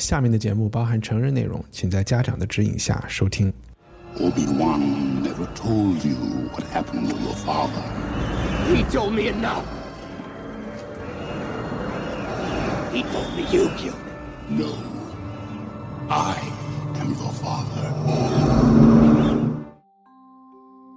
[0.00, 3.52] 下面的节目包含成人内容，请在家长的指引下收听。
[4.16, 6.16] Obi-Wan never told you
[6.50, 7.82] what happened to your father.
[8.66, 9.62] He told me enough.
[12.92, 13.94] He told me you killed him.
[14.48, 14.72] No.
[16.08, 16.36] I
[16.98, 17.92] am your father.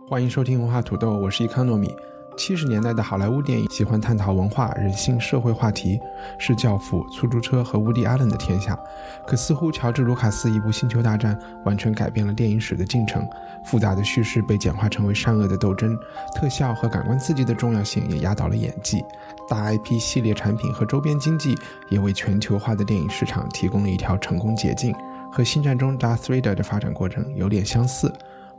[0.07, 1.93] 欢迎收听文化土豆，我是伊康糯米。
[2.35, 5.99] 七十年代的好莱坞电影喜欢探讨文化、人性、社会话题，
[6.37, 8.77] 是《教父》、《出租车》和乌迪·艾伦的天下。
[9.25, 13.27] 可似乎乔治·卢卡斯一部《星球大战》完全改变了电影史的进程，
[13.63, 15.97] 复杂的叙事被简化成为善恶的斗争，
[16.35, 19.03] 特效和感官刺激的重要性也压倒了演技。
[19.47, 21.57] 大 IP 系列产品和周边经济
[21.89, 24.93] 也为全球化的电影市场提供了一条成功捷径，
[25.31, 28.11] 和《星战》中 Darth 3的发展过程有点相似。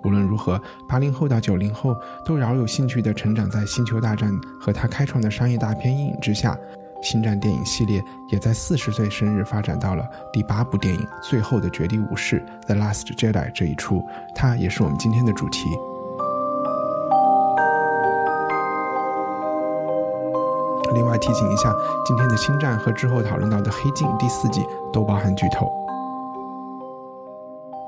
[0.04, 4.30] 无论如何，八零后到九零后都饶有兴趣地成长在《星球大战》
[4.60, 6.56] 和他开创的商业大片阴影之下。
[7.02, 10.02] 星战电影系列也在四十岁生日发展到了
[10.32, 14.02] 第八部电影《最后的绝地武士》（The Last Jedi） 这一出，
[14.34, 15.68] 它也是我们今天的主题。
[20.94, 21.74] 另外提醒一下，
[22.06, 25.70] 今天的《星战》和之后讨论到的《黑镜》第四季都包含剧透。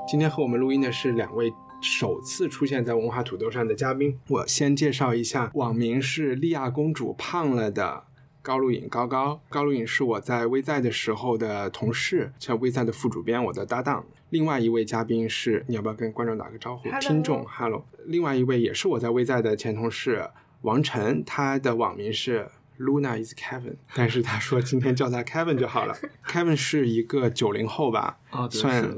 [0.07, 4.19] 今天和我们录音的是两位首次出现在文化土豆上的嘉宾。
[4.29, 8.05] 我先介绍一下，网名是利亚公主胖了的
[8.43, 9.41] 高露颖高高。
[9.49, 14.05] 高露颖是我在微在的时候的同事，像微在的副主编，我的搭档。
[14.31, 17.87] 另外一位嘉宾是，你要不要跟观众打个招呼 Hello 听众，Hello。
[18.07, 20.29] 另外一位也是我在微在的前同事
[20.63, 22.49] 王晨，他的网名是
[22.79, 25.97] Luna is Kevin，但是他说今天叫他 Kevin 就好了。
[26.27, 28.95] Kevin 是一个九零后吧，啊，算，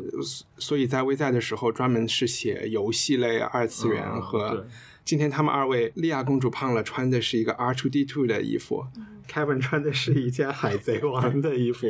[0.58, 4.50] 所以在微在的时候专门是写游戏类、二次元嗯和。
[4.50, 4.64] 对
[5.08, 8.84] 今天他们二位，莉亚公主胖了，穿的是一个 R two D two 的衣服、
[9.26, 11.86] k e v i n 穿的是一件海贼王的衣服。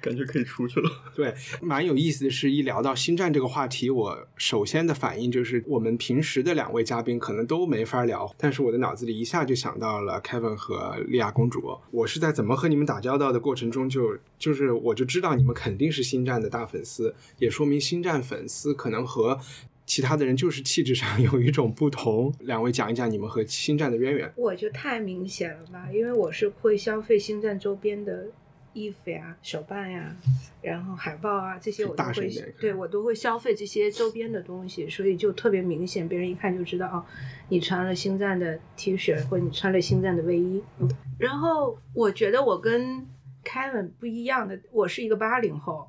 [0.00, 0.90] 感觉可以出去了。
[1.14, 11.78] 对，蛮有意思的是，一聊到星战这个话题，我首先的反应就是，我们平时的两位嘉宾可能都没法聊，但是我的脑子里一下就想到了 Kevin 和莉亚公主。
[11.92, 19.38] 我是在怎么和你们打交道的过程中就，就是我就知道你们肯定是星战的大粉丝，也说明星战粉丝可能和
[19.86, 22.34] 其他的人就是气质上有一种不同。
[22.40, 24.32] 两位讲一讲你们和星战的渊源。
[24.36, 28.26] 我就太明显了吧，因为我是会消费星战周边的
[28.72, 30.16] 衣服呀、手办呀，
[30.62, 32.28] 然后海报啊这些我都会
[32.58, 37.04] 对我都会消费这些周边的东西，所以就特别明显，别人一看就知道哦，
[37.50, 40.62] 你穿了星战的 T 恤或者你穿了星战的卫衣。
[40.80, 43.06] 嗯然后我觉得我跟
[43.44, 45.88] Kevin 不一样的，我是一个八零后，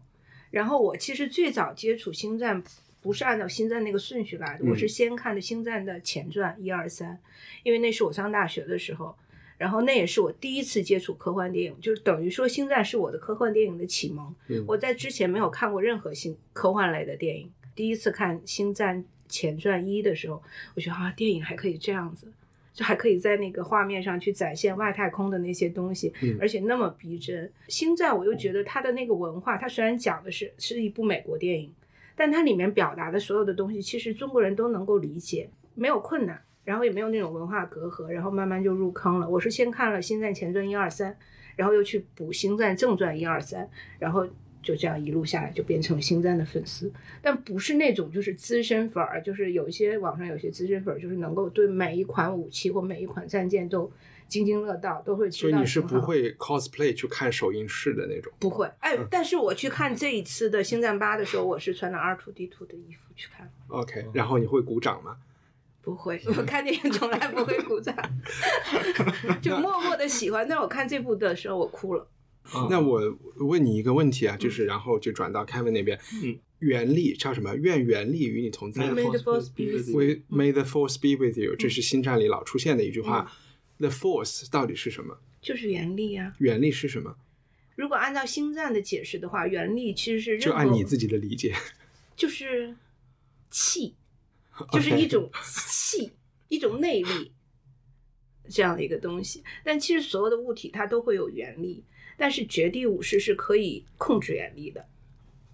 [0.51, 2.61] 然后我其实最早接触星战。
[3.05, 7.19] 不是按照星战那个顺序来的，嗯我是先看的星战的前传一二三，
[7.61, 9.15] 因为那是我上大学的时候，
[9.59, 14.33] 然后那也是我第一次接触科幻电影，就是等于说星战是我的科幻电影的启蒙。
[14.47, 20.41] 嗯我在之前没有看过任何星科幻类的电影，第一次看星战前传一的时候，
[20.73, 22.33] 我觉得啊，电影还可以这样子。
[22.73, 27.49] 就还可以在那个画面上去展现外太空的那些东西，嗯而且那么逼真。
[27.69, 31.73] 星战我又觉得它的那个文化，它虽然讲的是是一部美国电影，
[32.15, 39.29] 但它里面表达的所有的东西，其实中国人都能够理解，没有困难，然后也没有那种文化隔阂，然后慢慢就入坑了。
[39.29, 41.15] 我是先看了《星战前传》一二三，
[41.55, 44.25] 然后又去补《星战正传》一二三，然后
[44.63, 53.91] 就这样一路下来就变成了星战的粉丝，但不是那种就是资深粉儿，就是有一些网上有些资深粉儿，就是能够对每一款武器或每一款战舰都
[54.27, 55.41] 津津乐道，都会知道。
[55.41, 58.31] 所以你是不会 cosplay 去看首映式的那种。
[58.39, 63.51] 不会，哎，但是我去看这一次的《星战八》的时候，我是穿了 R two D two 的衣服去看。
[63.67, 65.17] OK，然后你会鼓掌吗？
[65.81, 67.95] 不会，我看电影从来不会鼓掌，
[69.39, 70.47] 就默默的喜欢。
[70.49, 72.07] 但我看这部的时候，我哭了。
[72.69, 73.01] 那我
[73.37, 77.55] 问你一个问题啊，就是然后就转到 Kevin 那边，嗯，原力叫什么？
[77.55, 83.31] 愿原力与你同在 May the force be with you，With May the force be with you，这是星战里老出现的一句话。
[83.77, 85.17] The force 到底是什么？
[85.41, 86.33] 就是原力啊。
[86.39, 87.15] 原力是什么？
[87.75, 91.53] 如果按照星战的解释的话，原力其实是就按你自己的理解。
[92.15, 92.73] 就是
[93.49, 93.95] 气，
[94.71, 96.13] 就是一种气，
[96.47, 97.33] 一种内力
[98.49, 99.43] 这样的一个东西。
[99.63, 101.83] 但其实所有的物体它都会有原力，
[102.17, 104.87] 但是绝地武士是可以控制原力的。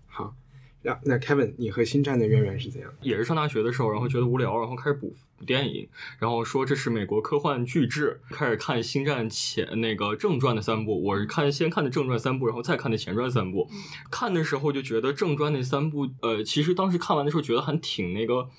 [0.05, 0.35] 好，
[0.83, 2.91] 那那 Kevin，你和星战的渊源是怎样？
[3.01, 5.87] 也是上大学的时候，然后觉得无聊，然后开始补补电影，
[6.19, 11.03] 然后说这是美国科幻巨制，开始看《星战》前那个正传的三部。
[11.03, 13.69] 我是看先看的正传三部，然后再看的前传三部。
[14.09, 18.49] 看的时候就觉得正传那三部，呃，其实当时看完的时候觉得还挺那个。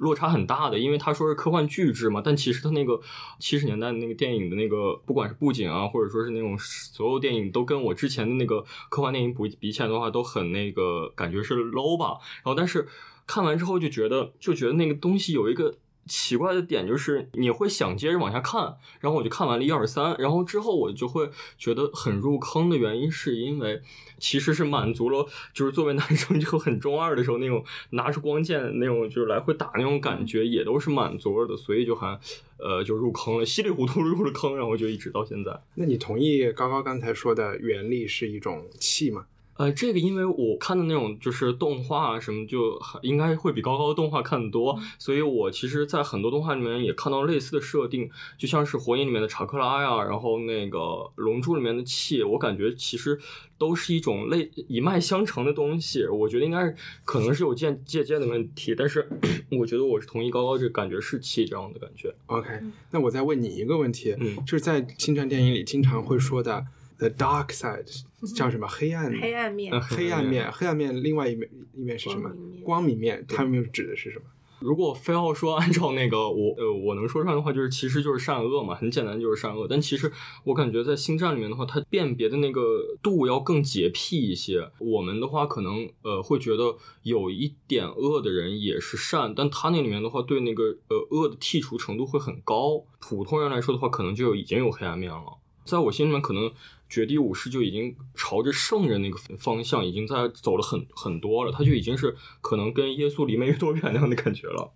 [0.00, 3.00] 落差很大的，因为他说是科幻巨制嘛，但其实他那个
[3.38, 12.18] 七十年代的那个电影的那个，不管是布景啊，或者说是那种所有电影，都跟我之前的那个科幻电影比比起来的话，都很那个感觉是 low 吧。
[12.42, 12.88] 然后，但是
[13.26, 15.76] 看完之后就觉得，就觉得那个东西有一个。
[16.06, 23.80] 奇怪的点就是你会想接着往下看，然后我就看完了一二三，然后之后我就会觉得很入坑的原因是因为
[24.18, 32.18] 其实是满足了，就是作为男生就很中二的时候那种拿出光剑那种就是来回打那种感觉也都是满足了的，所以就还
[32.58, 35.60] 呃就入坑了，稀里糊涂入了坑，然后就一直到现在。
[35.74, 39.26] 那你同意高高刚才说的原力是一种气吗？
[39.60, 48.08] 呃，这个因为我看的那种就是动画什么，就应该会比高高的动画看的多，所以我其实，在很多动画里面也看到类似的设定，
[48.38, 53.20] 就像是火影里面的查克拉呀，然后那个龙珠里面的气，我感觉其实
[53.58, 56.06] 都是一种类一脉相承的东西。
[56.06, 56.74] 我觉得应该是
[57.04, 59.06] 可能是有借借鉴的问题，但是
[59.52, 62.14] 我觉得我是同意高高这感觉是气这样的感觉。
[62.28, 62.48] OK，
[62.92, 66.64] 那我再问你一个问题，嗯，就是在星战电影里经常会说的。
[67.00, 68.02] The dark side
[68.36, 68.68] 叫什么？
[68.68, 71.02] 黑暗黑暗面，黑暗面，黑暗面。
[71.02, 72.30] 另外一面一面是什么？
[72.62, 73.24] 光明面。
[73.26, 74.24] 它们指的是什么？
[74.60, 79.66] 如果非要说按照那个我呃我能说出来的话，就是其实就是善恶嘛，很简单就是善恶。
[79.66, 80.12] 但其实
[80.44, 82.60] 我感觉在星战里面的话，它辨别的那个
[83.02, 84.70] 度要更洁癖一些。
[84.78, 92.84] 我们的话可能呃会觉得有一点恶的人也是善，但他那里面的话对那个呃恶的剔除程度会很高。
[93.00, 95.38] 普通人来说的话，可能就已经有黑暗面了。
[95.64, 96.52] 在我心里面可能。
[96.90, 104.72] 绝地武士就已经朝着圣人那个方向，已经在走了很很多了，他就已经是可能跟耶稣离没多远那样的感觉了。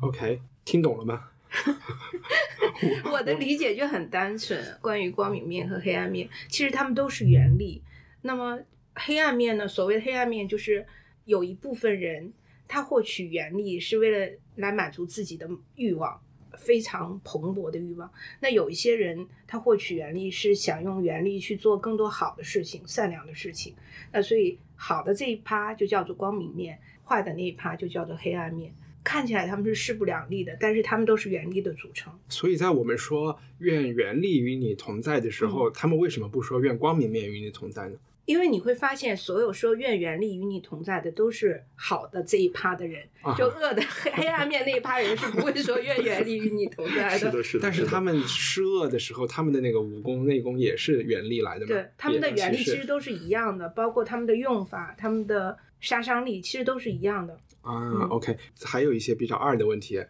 [0.00, 1.30] OK，听懂了吗？
[3.10, 7.82] 我的理解就很单纯，关于光明面和黑暗面，其实他们都是原理。
[8.22, 8.58] 那么
[8.94, 9.66] 黑暗面呢？
[9.66, 10.84] 所谓的黑暗面，就是
[11.24, 12.32] 有一部分人
[12.66, 16.20] 他获取原力是为了来满足自己的欲望。
[16.56, 18.10] 非常蓬勃的欲望。
[18.40, 23.74] 那有一些人，他获取原力是想用原力去做更多好的事情、善良的事情。
[24.12, 28.72] 那所以好的这一趴就叫做光明面，坏的那一趴就叫做黑暗面。
[29.02, 32.10] 看起来他们是势不两立的，但是他们都是原力的组成。
[32.30, 37.96] 所以在我们说愿原力与你同在的时候，他们为什么不说愿光明面与你同在呢？
[38.26, 43.06] 因为你会发现，所有说愿原力与你同在的，都是好的这一趴的人，
[43.36, 47.18] 就恶的黑黑暗面那一趴人是不会说愿原力与你同在的。
[47.30, 47.62] 是的，是的。
[47.62, 51.66] 但是他们施恶的时候，他们的那个武功内功也是原力来的嘛？
[51.66, 57.38] 对，他们的原力其实都是一样的，包括他们的用法、他们的杀伤力，其实都是一样的。
[57.60, 60.02] 啊，OK，还有一些比较二的问题，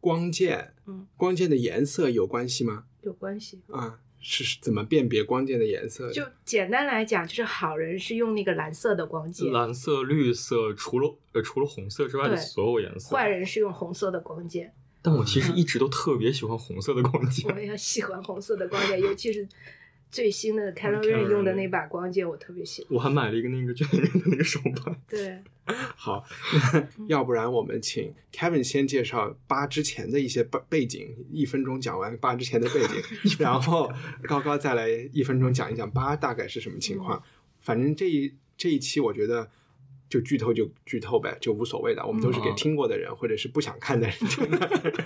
[0.00, 2.84] 光剑，嗯，光剑的颜色有关系吗？
[3.02, 4.00] 有关系啊。
[4.20, 6.10] 是怎么辨别光剑的颜色？
[6.10, 13.14] 就简单来讲，就是好人是用那个蓝色的光剑，蓝色、绿色，除了呃除了红色之外的所有颜色。
[13.14, 14.72] 坏人是用红色的光剑。
[15.00, 17.48] 但我其实一直都特别喜欢红色的光剑。
[17.54, 19.48] 我也喜欢红色的光剑，尤其是
[20.10, 22.96] 最新的 k a l o r n 用的那把光剑，我特别喜欢。
[22.96, 25.00] 我还买了一个那个卷面的那个手办。
[25.08, 25.38] 对。
[25.96, 26.24] 好，
[27.08, 33.92] 要不然我们请 Kevin 先介绍八之前的一些背背景，一分钟讲完八之前的背景， 然后
[34.26, 37.22] 高高再来一分钟讲一讲八大概是什么情况。
[37.60, 39.50] 反正这一这一期我觉得。
[40.08, 42.04] 就剧透就剧透呗，就无所谓的。
[42.06, 44.58] 我们都是给听过的人，或者是不想看的人听的。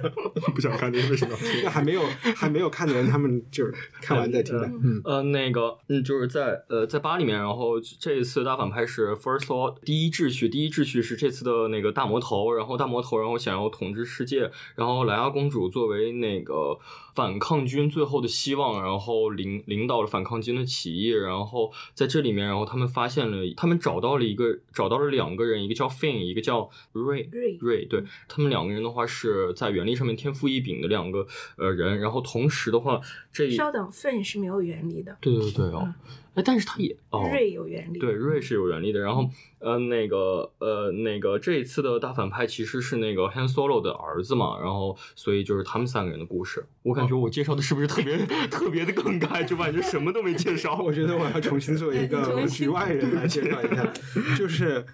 [0.54, 1.36] 不想看的人为什么？
[1.64, 2.02] 那还没有
[2.36, 4.66] 还没有看的人，他们就是看完再听的。
[4.66, 16.78] 嗯呃，那个嗯，就是在呃在八里面，然后这一次大反派是 First Law 第一秩序，第一秩序是这次的那个大魔头，然后大魔头然后想要统治世界，然后莱娅公主作为那个。
[17.14, 27.28] 反抗军最后的希望，然后领领导了反抗军的起义，然后在这里面，然后他们发现了，他们找到了一个，找到了两个人，一个叫 Fin，一个叫 Ray。
[27.60, 31.26] Ray，对他们两个人的话是在原力上面天赋异禀的两个
[31.56, 33.00] 呃人，然后同时的话，
[33.32, 35.16] 这稍等，Fin 是没有原力的。
[35.20, 35.92] 对对对哦。
[36.34, 39.00] 哎，但是他也哦，瑞有原力，对，瑞是有原力的。
[39.00, 44.58] 然后，呃，那个，呃，那个这一次的大反派其实是那个 Han Solo 的儿子嘛。
[44.58, 46.64] 然后，所以就是他们三个人的故事。
[46.82, 48.16] 我感觉我介绍的是不是特别
[48.50, 49.44] 特别的更改？
[49.44, 50.78] 就感觉什么都没介绍。
[50.82, 53.92] 我觉得我要重新做一个局外人来介绍一下，
[54.38, 54.86] 就是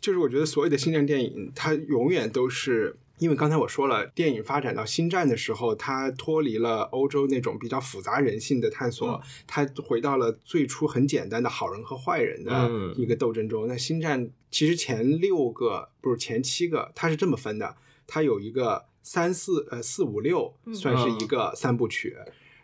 [0.00, 13.68] 就是我觉得所有的星战电影，它永远都是因为刚才我说了，电影发展到星战的时候，它脱离了欧洲那种比较复杂人性的探索，它回到了最初很简单的好人和坏人的嗯一个斗争中。
[13.68, 17.76] 那星战其实前六个不是前七个，它是这么分的，
[18.08, 22.16] 它有一个三四呃四五六算是一个三部曲，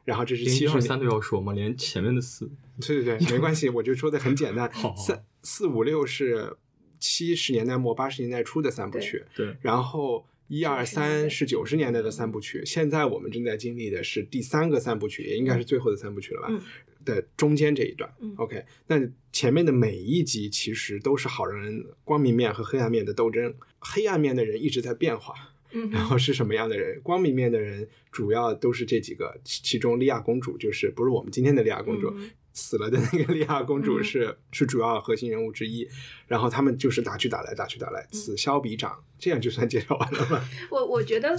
[0.04, 1.52] 然后这是七十连一二三都要说吗？
[1.52, 2.50] 连前面的四，
[2.80, 6.56] 对对对，没关系，我就说的很简单， 三四五六是
[6.98, 16.49] 七十年代末八十年代初的三部曲，对，然后一二三是九十年代的三部曲，现在我们正在经历的是第三个三部曲，也应该是最后的三部曲了吧？
[16.50, 16.61] 嗯
[17.05, 19.00] 的中间这一段、嗯 o k 那
[19.33, 25.33] 前面的每一集其实都是好人光明面和黑暗面的斗争，黑暗面的人一直在变化，
[25.73, 27.00] 嗯然后是什么样的人？
[27.02, 35.88] 光明面的人主要都是这几个，其其中莉亚公主就是不是我们今天的莉亚公主，嗯死了的那个莉亚公主嗯是、是主要核心人物之一。
[36.26, 40.44] 然后他们就是打去打来，打去打来，嗯此消彼长，这样就算介绍完了吧？
[40.70, 41.36] 我我觉得，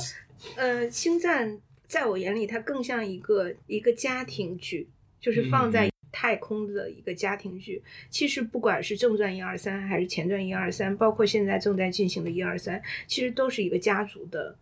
[0.55, 4.87] 呃，星战在我眼里，它更像一个一个家庭剧，
[5.19, 7.83] 就是放在太空的一个家庭剧。
[8.09, 14.55] 其实不管是正传一二三，还是前传一二三，包括现在正在进行的一二三，其实都是一个家族的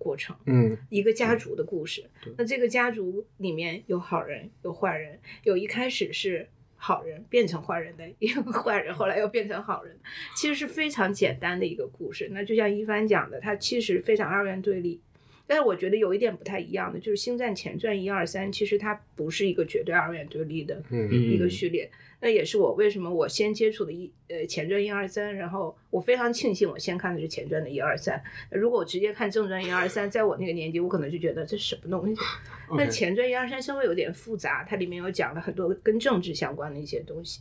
[0.00, 0.34] 过程。
[0.46, 2.02] 嗯一个家族的故事。
[2.36, 9.94] 那这个家族里面有好人，有坏人，有一开始是好人变成坏人的，也有坏人后来又变成好人，
[10.34, 12.28] 其实是非常简单的一个故事。
[12.32, 14.98] 那就像一帆讲的，它其实非常二元对立。
[15.46, 21.90] 但是我觉得有一点不太一样的，就是《星战前传》一二三，其实它不是一个绝对二元对立的嗯一个嗯序列。
[22.20, 28.22] 那也是我为什么我先接触的一呃前传一二三，然后我非常庆幸我先看的是前传的一二三。
[28.50, 32.20] 如果我直接看正传一二三，在我那个年纪，我可能就觉得这是什么东西。
[32.76, 37.40] 那前传一二三稍微有点复杂，它里面有讲了很多跟政治相关的一些东西。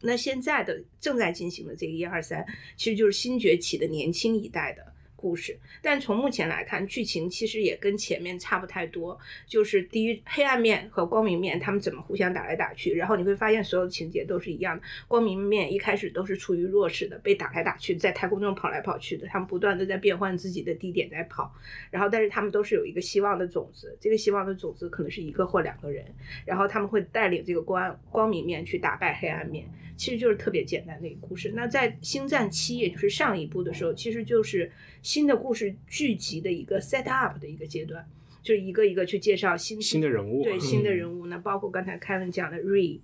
[0.00, 5.58] 那现在的正在进行的这个一二三，其实就是新崛起的年轻一代的故事。
[5.82, 9.18] 但从目前来看，剧情其实也跟前面差不太多。
[9.48, 14.82] 就是第一，黑暗面和光明面他们怎么互相打来打去，然后你会发现所有的情节都是一样的。
[15.08, 21.52] 光明面一开始都是处于弱势的，被打来打去，在太空中跑来跑去的，他们不断的在变换自己的地点在跑。
[21.90, 26.04] 然后，但是他们都是有一个希望的种子，这个希望的种子可能是一个或两个人，
[26.44, 31.52] 然后他们会带领这个光光明面去打败黑暗面，其实就是特别简单的一个故事。
[31.54, 34.70] 那在《星战七》也就是上一部的时候，其实就是
[35.02, 38.06] 新的故事聚集的一个 set up 的一个阶段，
[38.42, 40.96] 就是一个一个去介绍新新的人物对新的嗯。
[40.96, 41.26] 人物。
[41.26, 43.00] 呢，包括刚才凯文讲的 Rey、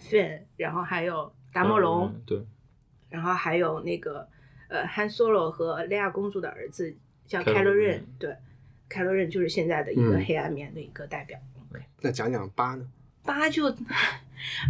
[0.00, 2.42] Finn，然后还有达摩龙，嗯对，
[3.10, 4.28] 然后还有那个
[4.68, 6.94] 呃汉 Solo 和莉亚公主的儿子
[7.26, 8.36] 叫 Kylo Kylo Ren Ren，对
[8.90, 10.24] ，Kylo Ren 就是现在的一个嗯。
[10.24, 11.38] 黑暗面的一个代表。
[12.00, 12.88] 那讲讲八呢？
[13.24, 13.74] 八就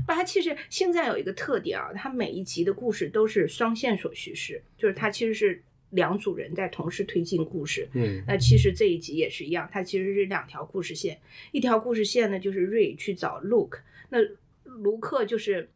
[0.06, 7.88] 八其实现在有一个特点啊，它每一集的故事都是双线索叙事，就是它其实是两组人在同时推进故事。
[7.92, 11.20] 嗯那其实这一集也是一样，它其实是两条故事线，
[11.52, 13.80] 一条故事线呢就是瑞去找 Luke，
[14.10, 14.18] 那
[14.64, 15.70] 卢克就是。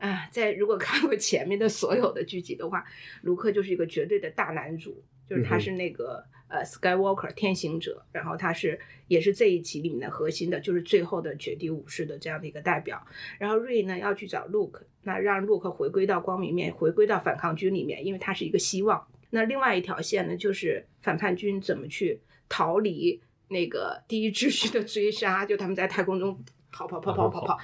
[0.00, 2.82] 啊，在如果看过前面的所有的剧集的话，
[3.20, 13.06] 卢克就是一个绝对的大男主，就是他是那个、呃 Skywalker 天行者，然后他是也是这一集里面的核心的，就是最后的绝地武士的这样的一个代表。
[13.38, 19.06] 然后瑞呢要去找 Luke，那让 Luke 回归到光明面，回归到反抗军里面，因为他是一个希望。
[19.30, 26.38] 那另外一条线呢，就是反叛军怎么去逃离那个第一秩序的追杀，就他们在太空中
[26.72, 27.58] 跑跑跑跑跑跑，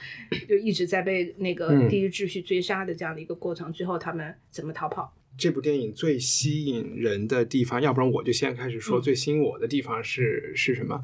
[0.49, 5.13] 就一直在被那个嗯第一秩序追杀的这样的一个过程，最后他们怎么逃跑？
[5.39, 11.03] 这部电影最吸引人的地方，要不然我就先开始说嗯最吸引我的地方是、是什么？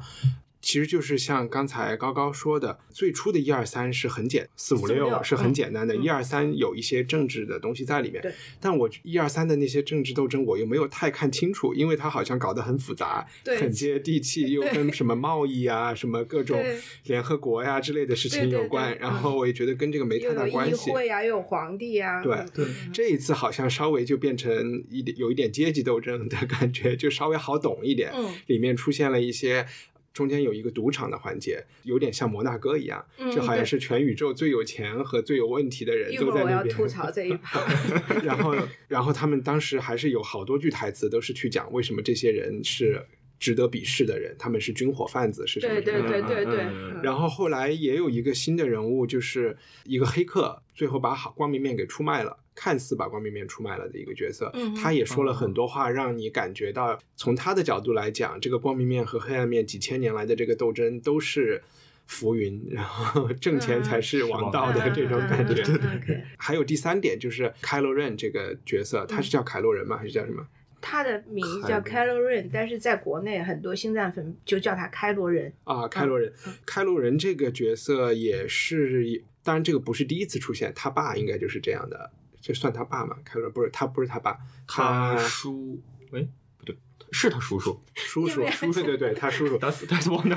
[0.63, 8.31] 其实就是像刚才高高说的，最初的一二三是很简，四五六456是很简单的，嗯一二三有一些政治的东西在里面对。
[8.61, 13.27] 但我一二三的那些政治斗争，我又没有太看清楚，因为它好像搞得很复杂，
[13.59, 16.63] 很接地气，又跟什么贸易啊、什么各种
[17.03, 18.93] 联合国呀、之类的事情有关。
[18.93, 20.91] 对然后我也觉得跟这个没太大关系。
[20.91, 28.13] 会啊，又有皇帝啊，对嗯对嗯这一次好像稍微就变成一点有一点阶级斗争的感觉，就稍微好懂一点。
[28.15, 29.67] 嗯里面出现了一些。
[30.13, 36.75] 中间有一个赌场的环节，有点像摩纳哥一样，嗯就好像是全宇宙最有钱和最有问题的人一会儿我要都在那边。
[36.75, 37.59] 吐槽这一趴，
[38.23, 38.55] 然后，
[38.87, 43.03] 然后他们当时还是有好多句台词，都是去讲为什么这些人是
[43.39, 46.35] 值得鄙视的人，他们是军火贩子，是什么对什么的对。
[46.35, 46.65] 对对对
[47.01, 54.51] 然后后来也有一个新的人物，就是一个黑客，最后把好光明面给出卖了，看似把光明面出卖了的一个角色。
[54.53, 61.61] 嗯他也说了很多话，让你感觉到从他的角度来讲，这个光明面和黑暗面几千年来的这个斗争都是
[62.05, 65.61] 浮云，然后 挣钱才是王道的这种感觉。
[65.63, 69.97] 嗯嗯嗯嗯还有第三点就是凯洛人这个角色，他是叫凯洛人吗？
[69.97, 70.45] 还是叫什么？
[70.85, 75.53] 他的名字叫凯 Kylo Ren，但是在国内很多星战粉就叫他开罗人。
[75.63, 76.33] 啊，开罗人，
[76.65, 82.11] 开罗人这个角色也是，当然这个不是第一次出现，他爸应该就是这样的，
[82.43, 83.15] 这算他爸吗？
[83.23, 85.81] 凯伦不是他，不是他爸，他他叔，
[86.11, 86.75] 哎，不对，
[87.09, 90.35] 是他叔叔，叔叔，叔叔对对，他叔叔，达斯达斯旺达，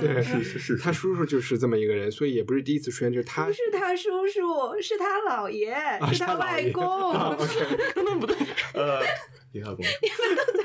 [0.00, 5.74] 对是是是，他叔叔就是这么一个人，所以也不是第一次出现，就是他不是他叔叔，是他姥爷，
[6.14, 7.12] 是啊他外公。
[7.12, 8.36] 啊，OK，那不对，
[8.74, 9.00] 呃，
[9.50, 9.90] 李亚公主，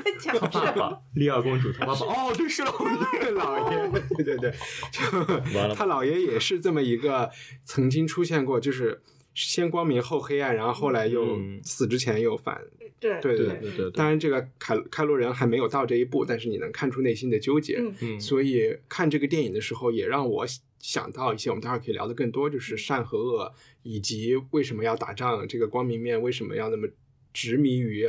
[0.04, 0.90] 在讲他爸什么？
[0.90, 2.72] 爸，利亚公主，他爸爸，哦，对，是老
[3.20, 4.54] 爷，老爷，对对对，
[4.92, 5.18] 就
[5.58, 7.28] 完了他姥爷也是这么一个
[7.64, 9.02] 曾经出现过，就是
[9.34, 11.60] 先光明后黑暗，然后后来又嗯。
[11.62, 12.60] 死之前又反，
[13.00, 17.94] 对对对对对，当然这个凯开罗人还没有到这一步，但是你能看出内心的纠结，嗯。
[18.00, 20.46] 嗯，所以看这个电影的时候，也让我
[20.78, 26.86] 想到一些我们待会儿可以聊的更多，就是善和恶，以及为什么要打仗，这个光明面为什么要那么
[27.32, 28.08] 执迷于，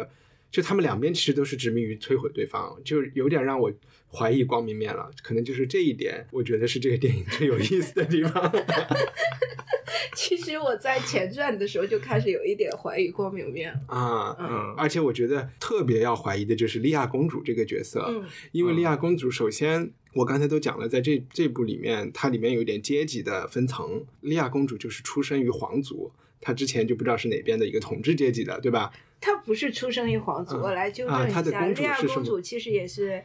[0.51, 3.72] 就他们两边其实都是执迷于摧毁对方，就有点让我
[4.12, 5.09] 怀疑光明面了。
[5.24, 8.51] 可能就是这一点，我觉得是这个电影最有意思的地方。
[10.15, 13.79] 其实我在前传的时候就开始有一点怀疑光明面了。
[13.88, 14.35] 啊。
[14.39, 24.05] 嗯而且我觉得特别要怀疑的就是莉亚公主这个角色，嗯因为莉亚公主首先我刚才都讲了，在这这部里面，它里面有一点阶级的分层。
[24.21, 28.93] 莉亚公主就是出生于皇族，她之前就不知道是哪边的一个统治阶级的，对吧？
[29.19, 33.24] 她不是出生于皇族，嗯我来纠啊正一下，她的公主莉亚公主其实也是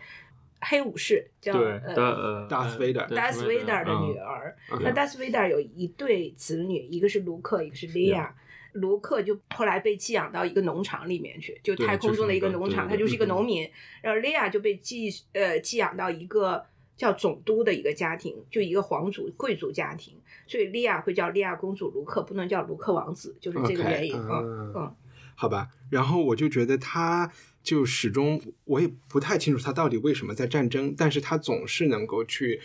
[0.60, 4.56] 黑武士，叫对，呃达呃，达斯维达对达斯维达的女嗯儿。
[4.72, 8.34] 嗯那达斯维达有一对子女，一个是卢克，一个是莉亚。
[8.72, 13.68] 卢克就后来被寄养到一个农场里面去，就太空中的一个农场，就是他就是一个嗯农民。
[14.00, 16.64] 然后莉亚就被寄呃寄养到一个
[16.96, 20.14] 叫总督的一个家庭，就一个皇族贵族家庭，
[20.46, 24.14] 所以莉亚会叫莉亚公主卢克，不能叫卢克王子，就是这个原因。
[24.14, 24.94] 嗯，
[25.34, 32.60] 好吧，然后我就觉得他就始终我也不太清楚他到底为什么在战争，但是他总是能够去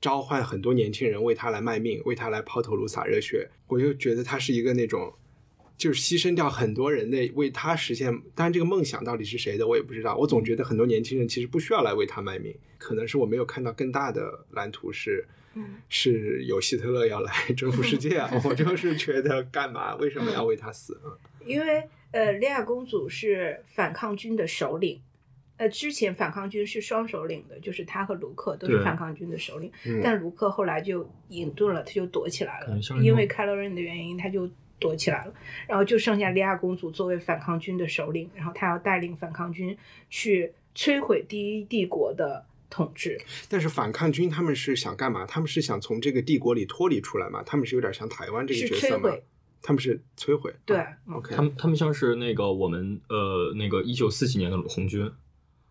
[0.00, 3.50] 召唤很多年轻人为他来卖命，为他来抛头颅洒热血。
[3.68, 5.14] 我就觉得他是一个那种。
[5.78, 10.16] 就是牺牲掉很多人的为他实现，当然这个梦想到底是谁的我也不知道。
[10.16, 18.30] 我总觉得很多年轻人其实不需要来为他卖命，可能是我没有看到更大的蓝图是，嗯是有希特勒要来 征服世界啊！
[18.44, 19.96] 我就是觉得干嘛？
[19.96, 21.18] 为什么要为他死啊？
[21.44, 25.00] 因为呃，莉亚公主是反抗军的首领。
[25.58, 34.48] 呃，之前反抗军是双首领的，就是他和卢克都是反抗军的首领，嗯但卢克后来就隐遁了，他就躲起来了因为凯罗人的原因，他就
[34.80, 35.34] 躲起来了，
[35.68, 39.76] 然后就剩下莉亚公主作为反抗军的首领，然后她要带领反抗军
[40.10, 43.20] 去摧毁第一帝国的统治。
[43.48, 45.24] 但是反抗军他们是想干嘛？
[45.26, 47.42] 他们是想从这个帝国里脱离出来嘛？
[47.44, 49.22] 他们是有点像台湾这个是角色吗摧毁？
[49.62, 50.52] 他们是摧毁。
[50.66, 55.10] 对 OK 他们他们像是那个我们呃那个一九四几年的红军，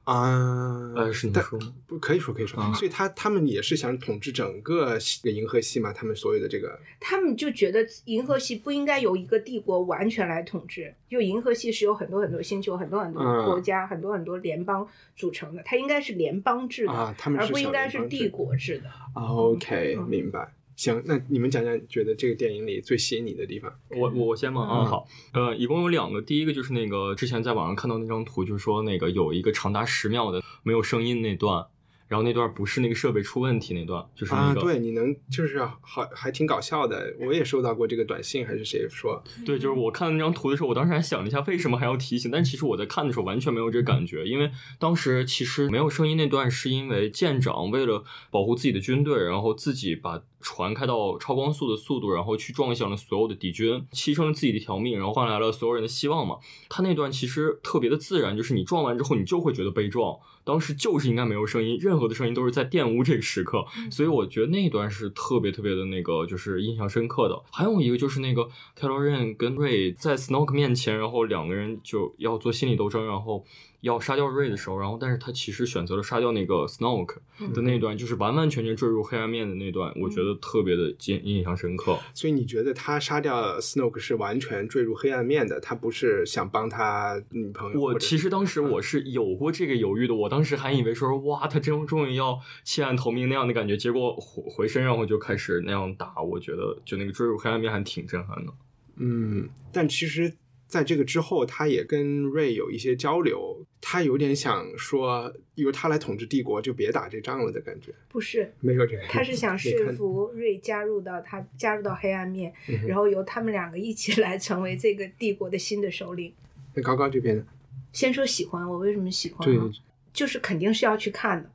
[0.05, 1.73] 啊，呃是你说吗？
[1.85, 5.93] 不可以说可以说，啊所以他他们也是想统治整个西银河系嘛？
[5.93, 18.89] 他们所有的这个他们就觉得银河系不应该由一个帝国完全来统治，就银河系是由很多很多星球、很多很多嗯国家、很多很多联邦组成的，它应该是联邦制的，啊，他们是想而不应该是帝国制的。
[19.13, 20.51] 啊 OK，嗯明白。
[20.81, 23.71] 行，那你们讲讲，觉得这个电影里最吸引你的地方？
[23.89, 24.67] 我我我先吗？
[24.67, 31.63] 嗯啊，好，呃，一共有两个，第一个就是那个之前在网上看到那张图，就是说那个有一个长达十秒的没有声音那段，
[32.07, 37.15] 然后那段不是那个设备出问题那段，就是那啊，个、对，你能就是好，还挺搞笑的。
[37.19, 39.23] 我也收到过这个短信，还是谁说？
[39.45, 42.31] 对，就是我看到那张图的时候，我当时还想了一下，为什么还要提醒？
[42.31, 56.37] 但其实我在看的时候完全没有这感觉，因为当时其实没有声音那段，是因为舰长为了保护自己的军队，然后自己把船开到超光速的速度，然后去撞向了所有的敌军，牺牲了自己的一条命，然后换来了所有人的希望嘛。
[56.67, 60.17] 他那段其实特别的自然，就是你撞完之后，你就会觉得被撞。
[60.43, 67.39] 当时就是应该没有声音，任何的声音都是在玷污这个时刻，所以我觉得那一段是特别特别的那个，就是印象深刻的。
[67.51, 73.45] 还有一个就是那个凯罗任跟瑞在 Snoke 面前，然后两个人就要做心理斗争，然后
[73.81, 77.17] 要杀掉瑞的时候，然后但是他其实选择了杀掉那个 Snoke
[77.53, 81.97] 的那段，就是完完全全坠入黑暗面的那段，我觉得特别的印印象深刻。
[82.13, 85.59] 所以你觉得他杀掉 Snoke 是完全坠入黑暗面的？
[85.59, 87.79] 他不是想帮他女朋友？
[87.79, 98.53] 我其实当时我是有过这个犹豫的，我当时还以为说哇，他真终于要弃暗投明那样的感觉，结果回回身然后就开始那样打，我觉得就那个坠入黑暗面还挺震撼的。
[98.97, 100.31] 嗯，但其实
[100.71, 107.93] 在这个之后，他也跟瑞有一些交流，他有点想说，由他来统治帝国，就别打这仗了的感觉。
[108.07, 116.33] 不是，没有这个，他是想说服瑞加入到他加入到黑暗面，嗯然后由他们两个一起来成为这个帝国的新的首领。
[116.73, 117.45] 那高高这边呢？
[117.91, 119.69] 先说喜欢，我为什么喜欢对啊？
[120.13, 121.51] 就是肯定是要去看的，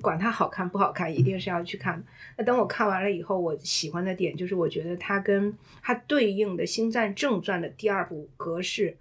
[0.00, 2.04] 管它好看不好看，一定是要去看的。
[2.36, 8.96] 那等我看完了以后，我喜欢的点就是，我觉得它跟它对应的《星战正传》的第二部格式、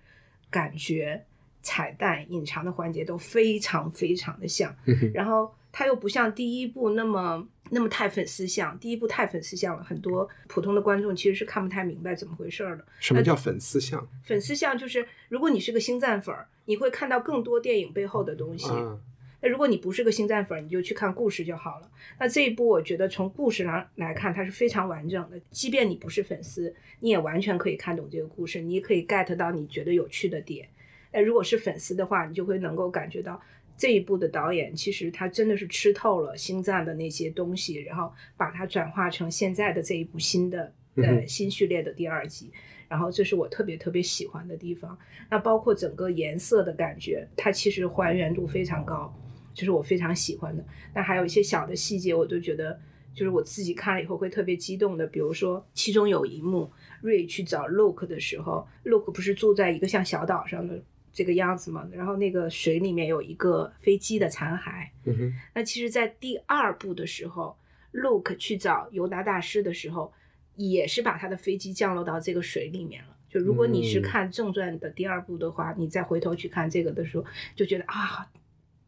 [0.50, 1.26] 感觉、
[1.62, 4.74] 彩蛋、隐藏的环节都非常非常的像。
[5.14, 12.86] 然后它又不像第一部那么那么太粉丝向，第一部太粉丝向了，很多普通的观众其实是看不太明白怎么回事儿的。
[13.00, 18.70] 什么叫粉丝像粉丝向就是，如果你是个星战粉儿，你会看到更多电影背后的东西。
[18.70, 18.98] 啊？
[19.42, 21.90] 那如果你不是个星战粉，你就去看故事就好了。
[22.20, 25.40] 那这一部我觉得从故事上来看，它是非常完整的。
[25.50, 30.70] 即便你不是粉丝，你也完全可以看懂这个故事，你也可以 get 到你觉得有趣的点。
[31.12, 33.42] 那如果是粉丝的话，你就会能够感觉到
[33.76, 42.52] 这一部的导演其实他真的是吃透了星战的那些东西，然后把它转化成现在的这一部新的呃新序列的第二集。
[42.88, 44.98] 然后这是我特别特别喜欢的地方。
[45.30, 49.14] 那包括整个颜色的感觉，它其实还原度非常高，
[49.54, 50.64] 这是我非常喜欢的。
[50.94, 52.80] 那还有一些小的细节，我都觉得
[53.14, 55.06] 就是我自己看了以后会特别激动的。
[55.08, 61.88] 比如说，其中有一幕，瑞去找 Luke 的时候，Luke 不是住在一个像小岛上的这个样子吗？
[61.92, 64.88] 然后那个水里面有一个飞机的残骸。
[65.04, 67.58] 嗯哼，那其实，在第二部的时候
[67.94, 70.14] ，Luke 去找尤达大师的时候，
[70.56, 73.18] 也是把他的飞机降落到这个水里面了。
[73.30, 78.30] 就如果你是嗯看正传的第二部的话，你再回头去看这个的时候，就觉得啊，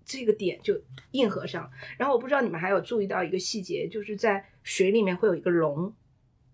[0.05, 0.79] 这个点就
[1.11, 1.69] 硬核上。
[1.97, 5.93] 然后我不知道你们还有注意到一个细节，就是在水里面会有一个龙，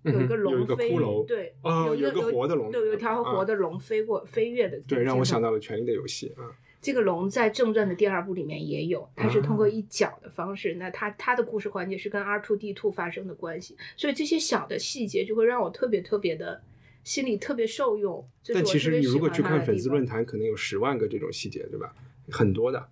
[0.04, 0.96] 有一个龙飞，
[1.28, 5.52] 对，哦有一个活的龙对，有一条啊活的龙飞过飞跃的，对，让我想到。
[5.52, 6.56] 了《权力的游戏》啊。
[6.82, 16.62] 这个龙在正传的第二部里面也有，它是通过啊一脚的方式，那它它的故事环节是跟 R two D two 发生的关系，所以这些小的细节就会让我特别特别的
[17.04, 18.26] 心里特别受用。
[18.54, 21.94] 但其实你如果去看粉丝论坛，可能有十万个这种细节，对吧？
[22.30, 22.88] 很多的。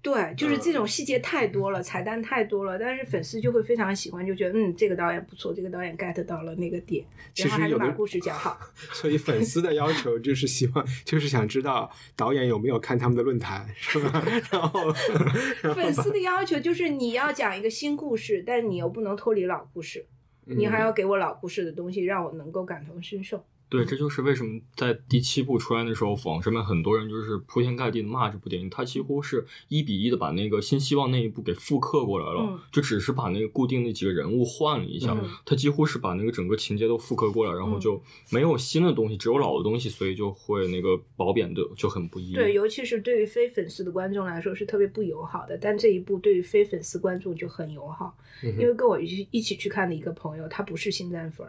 [0.00, 8.56] 对，就是这嗯种细节太多了，彩蛋太多了，但是粉丝就会非常喜欢，就觉得嗯，这个导演不错，这个导演 get 到了那个点，其然后还能把故事讲好。
[8.94, 14.24] 所以粉丝的要求就是希望，就是想知道导演有没有看他们的论坛，是吧？
[14.52, 14.92] 然后，
[15.74, 20.06] 粉丝的要求就是你要讲一个新故事，但你又不能脱离老故事，
[20.44, 23.44] 你还嗯要给我老故事的东西，让我能够感同身受。
[23.68, 28.70] 对，这就是为什么在第七部出来的时候，网上面很多人就是铺天盖地的骂这部电影。
[28.70, 35.12] 它几乎是一比一的把那个新希望那一部给复刻过来了，嗯就只是把那个固定那几个人物换了一下。
[35.12, 42.42] 嗯它几乎是把那个整个情节都复刻过来，然后嗯就没有新的东西，只有老的东西，所以就会那个褒贬的就很不一样。
[42.42, 48.16] 对，尤其是对于非粉丝的观众来说是特别不友好的，但这一部对于非粉丝观众就很友好。
[48.42, 51.46] 嗯因为跟我一起一起去看的一个朋友，他不是星战粉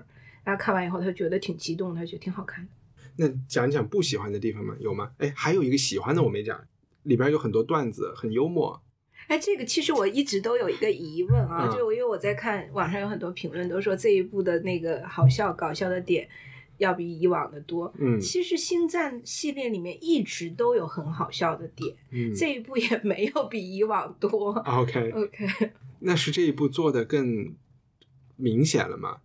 [0.49, 2.71] 儿，然后看完以后他觉得挺激动，他觉得挺好看的。
[3.17, 4.75] 那讲一讲不喜欢的地方吗？
[4.79, 5.11] 有吗？
[5.17, 6.59] 哎，还有一个喜欢的我没讲，
[7.03, 8.81] 里边有很多段子，很幽默。
[9.27, 16.27] 哎，这个其实我一直都有一个疑问啊，嗯就因为我在看网上有很多评论都说这一部的那个好笑搞笑的点
[16.77, 17.93] 要比以往的多。
[17.99, 24.53] 嗯其实星战系列里面一直都有很好笑的点，嗯这一部也没有比以往多。
[24.53, 27.53] ，OK，OK，那是这一部做的更
[28.37, 29.17] 明显了吗？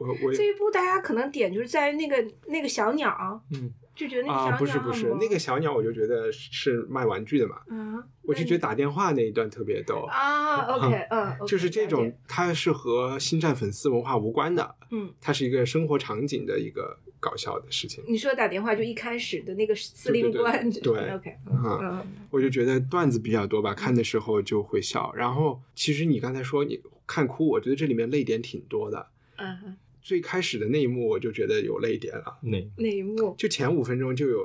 [0.00, 7.60] 我我这一部大家可能点就是在于那个那个小鸟，嗯，就觉得那个小啊，鸟不是不是那个小鸟，我就觉得是卖玩具的嘛。
[7.68, 18.02] 嗯，我就觉得打电话那一段特别逗， 啊，OK，嗯 就是这种，它是和星战粉丝文化无关的，嗯，它是一个生活场景的一个搞笑的事情。
[18.08, 25.12] 你说打电话就一开始的那个司令官，对，OK，啊嗯我就觉得段子比较多吧，看的时候就会笑。
[25.14, 29.08] 然后其实你刚才说你看哭，我觉得这里面泪点挺多的。
[29.42, 34.40] 嗯，最开始的那一幕我就觉得有泪点了，哪那一幕，就前五分钟就有，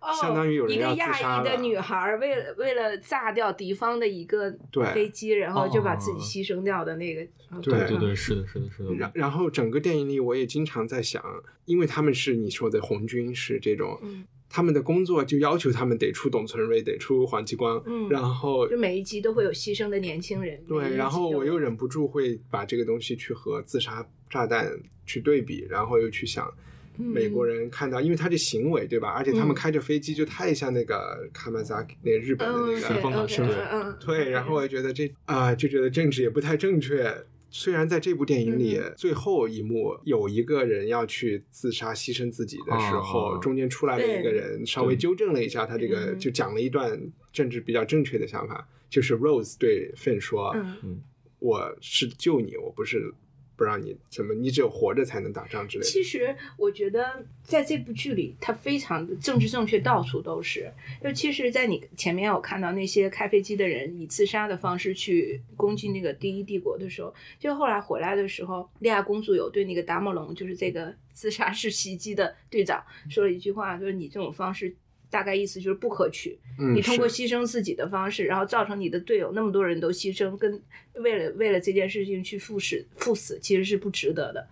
[0.00, 1.40] 哦，相当于有人要自一个亚。
[1.40, 8.94] 裔的女孩为了为了炸掉敌方的一个对飞机，然后就把自己哦牺牲掉的那个，嗯对对对对，是的，是的，是的。
[8.94, 11.22] 然然后整个电影里，我也经常在想，
[11.64, 24.70] 因为他们是你说的红军，是这种，嗯他们的工作就要求他们得出董存瑞，得出黄继光，嗯然后就每一集都会有牺牲的年轻人，对，然后我又忍不住会把这个东西去和自杀炸弹
[25.04, 26.48] 去对比，然后又去想
[26.96, 29.08] 美国人看到，因为他这行为对吧？
[29.08, 33.58] 而且他们嗯开着飞机就太像那个卡马萨那日本的嗯那个旋风啊 OK，是不是
[34.06, 37.12] 对，然后我就觉得这啊、就觉得政治也不太正确。
[37.56, 38.92] 虽然在这部电影里、嗯。
[38.96, 46.18] 最后一幕有一个人要去自杀牺牲自己的时候，哦中间出来了一个人稍微纠正了一下他这个，嗯。
[46.18, 47.00] 就讲了一段
[47.32, 50.50] 政治比较正确的想法，就是 Rose 对 Finn 说
[50.82, 51.00] ：“嗯
[51.38, 53.12] 我是救你，我不是
[53.56, 55.88] 不让你什么，你只有活着才能打仗之类的。
[55.88, 60.72] 其实我觉得在这部剧里，它非常的政治正确，到处都是。
[61.02, 74.74] 就其实，在你前面我看到那些开飞机的人以自杀的方式去攻击那个第一帝国的时候，就后来回来的时候，利亚公主有对那个达摩龙，就是这个自杀式袭击的队长说了一句话，就是你这种方式。
[75.14, 80.60] 大概意思就是不可取，嗯你通过牺牲自己的方式，然后造成你的队友那么多人都牺牲，跟
[80.94, 84.44] 为了为了这件事情去赴死赴死，其实是不值得的。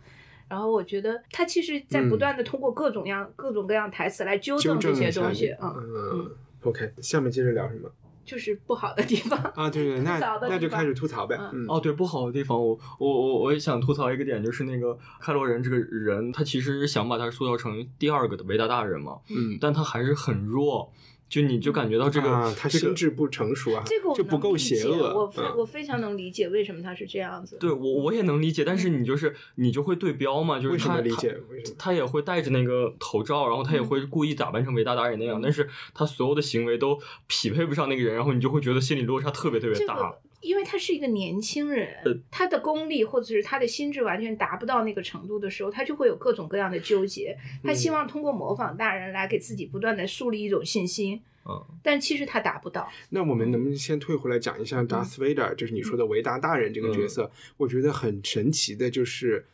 [0.49, 6.31] 然后我觉得他其实在不断的通过各种样、各种各样台词来纠纠正这些东西，嗯，嗯
[6.63, 7.91] ，OK，下面接着聊什么
[8.25, 9.39] 就是不好的地方。
[9.55, 9.69] 啊？
[9.71, 11.37] 对对， 那那就开始吐槽呗。
[11.69, 20.93] 哦，对，不好的地方，我我我我也想吐槽一个点，就是那个开罗人这个人，他其实是想把他塑造成第二个的维达大人嘛，嗯但他还是很弱，
[21.33, 25.15] 就你就感觉到这个、啊，他心智不成熟啊，这个我就不够邪恶。
[25.15, 27.57] 我我非常能理解为什么他是这样子。
[27.59, 31.29] 对我我也能理解，但是你就是你就会对标嘛，就是为什么他理解？
[31.49, 31.77] 为什么？
[31.79, 39.97] 他也会戴着那个头罩，然后他也会故意打扮成伟大达人那样，嗯但是他所有的行为都匹配不上那个人，然后你就会觉得心理落差特别特别大。
[39.97, 47.37] 这个，因为他是一个年轻人，呃他的功力或者是他的心智完全达不到那个程度的时候，他就会有各种各样的纠结。
[47.63, 52.91] 他希望通过模仿大人来给自己不断的树立一种信心，嗯，但其实他达不到。
[53.11, 57.31] 那我们能不能先退回来讲一下 Darth Vader，就是你说的维达大人这个角色？
[57.57, 59.47] 我觉得很神奇的就是，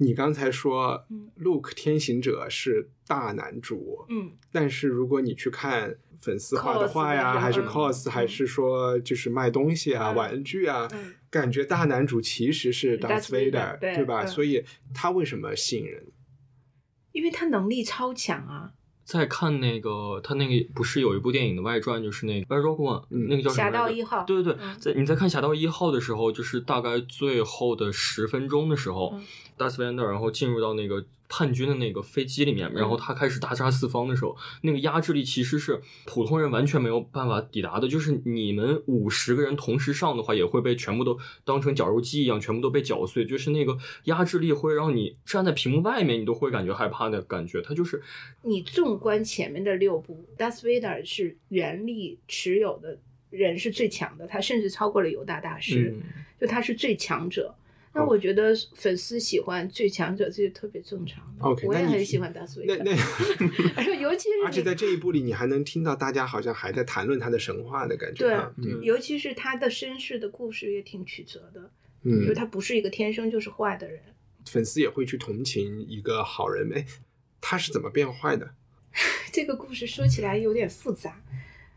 [0.00, 1.30] 你刚才说嗯。
[1.38, 7.68] Luke 天行者是大男主，嗯，但是如果你去看粉丝画的画呀，还是嗯。
[7.68, 10.14] Cos，嗯还是说就是卖东西啊、嗯。
[10.16, 11.14] 玩具啊，嗯。
[11.28, 14.24] 感觉大男主其实是 Darth Vader，Vader，对吧？
[14.26, 16.06] 所以他为什么吸引人？
[17.12, 18.72] 因为他能力超强啊，
[19.10, 23.70] 再看那个他那个不是有一部电影的外传，就是那个《Rogue One》，嗯那个叫什么侠？
[23.72, 29.22] 盗一号对对对，嗯在你在看《侠盗一号》的时候，就是大概最后的十分钟的时候嗯
[29.58, 37.86] ，Darth Vader 然后进入到那个叛军的那个飞机里面，然后他开始大杀四方的时候，那个压制力其实是普通人完全没有办法抵达的。
[37.88, 43.24] 就是你们五十个人同时上的话，也会被全部都当成绞肉机一样，全部都被绞碎。
[43.24, 47.62] 就是那个压制力会让你站在屏幕外面，你都会感觉害怕的感觉。
[47.62, 48.02] 它就是
[48.42, 52.98] 你纵观前面的六部，Darth Vader 是原力持有的
[53.30, 56.02] 人是最强的，他甚至超过了犹大大师，嗯
[56.40, 57.54] 就他是最强者。
[57.92, 61.44] 那我觉得粉丝喜欢最强者，这是特别正常的。
[61.44, 62.92] OK，我也很喜欢 Darth 那那，
[63.76, 68.52] 而且尤其是而且在这一部里，你还能听到大家好像还在谈论他的神话的感觉。
[68.62, 71.70] 对尤其是他的身世的故事也挺曲折的，
[72.04, 74.00] 嗯就他不是一个天生就是坏的人。
[74.46, 76.72] 粉丝也会去同情一个好人。
[76.72, 76.86] 哎，
[77.40, 78.54] 他是怎么变坏的？
[79.32, 81.20] 这个故事说起来有点复杂，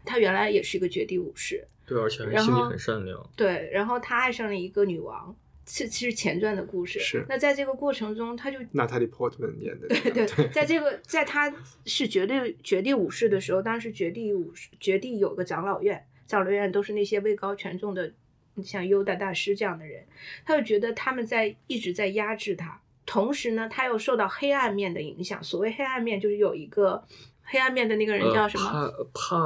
[0.06, 3.30] 他原来也是一个绝地武士，对，而且心里很善良。
[3.36, 6.99] 对，然后他爱上了一个女王，是是前传的故事。
[6.99, 10.36] 是那在这个过程中，他就娜塔莉·波特曼演的 那对个。
[10.36, 11.54] 对，在这个在他
[11.86, 18.13] 是绝地绝地武士的时候，当时绝地武士绝地有个长老院，长老院都是那些位高权重的，
[18.63, 20.06] 像优达大师这样的人，
[20.45, 25.43] 他就觉得他们在一直在压制他，同时呢，他又受到黑暗面的影响。
[25.43, 27.04] 所谓黑暗面，就是有一个
[27.43, 28.69] 黑暗面的那个人叫什么？
[28.69, 29.38] 呃、帕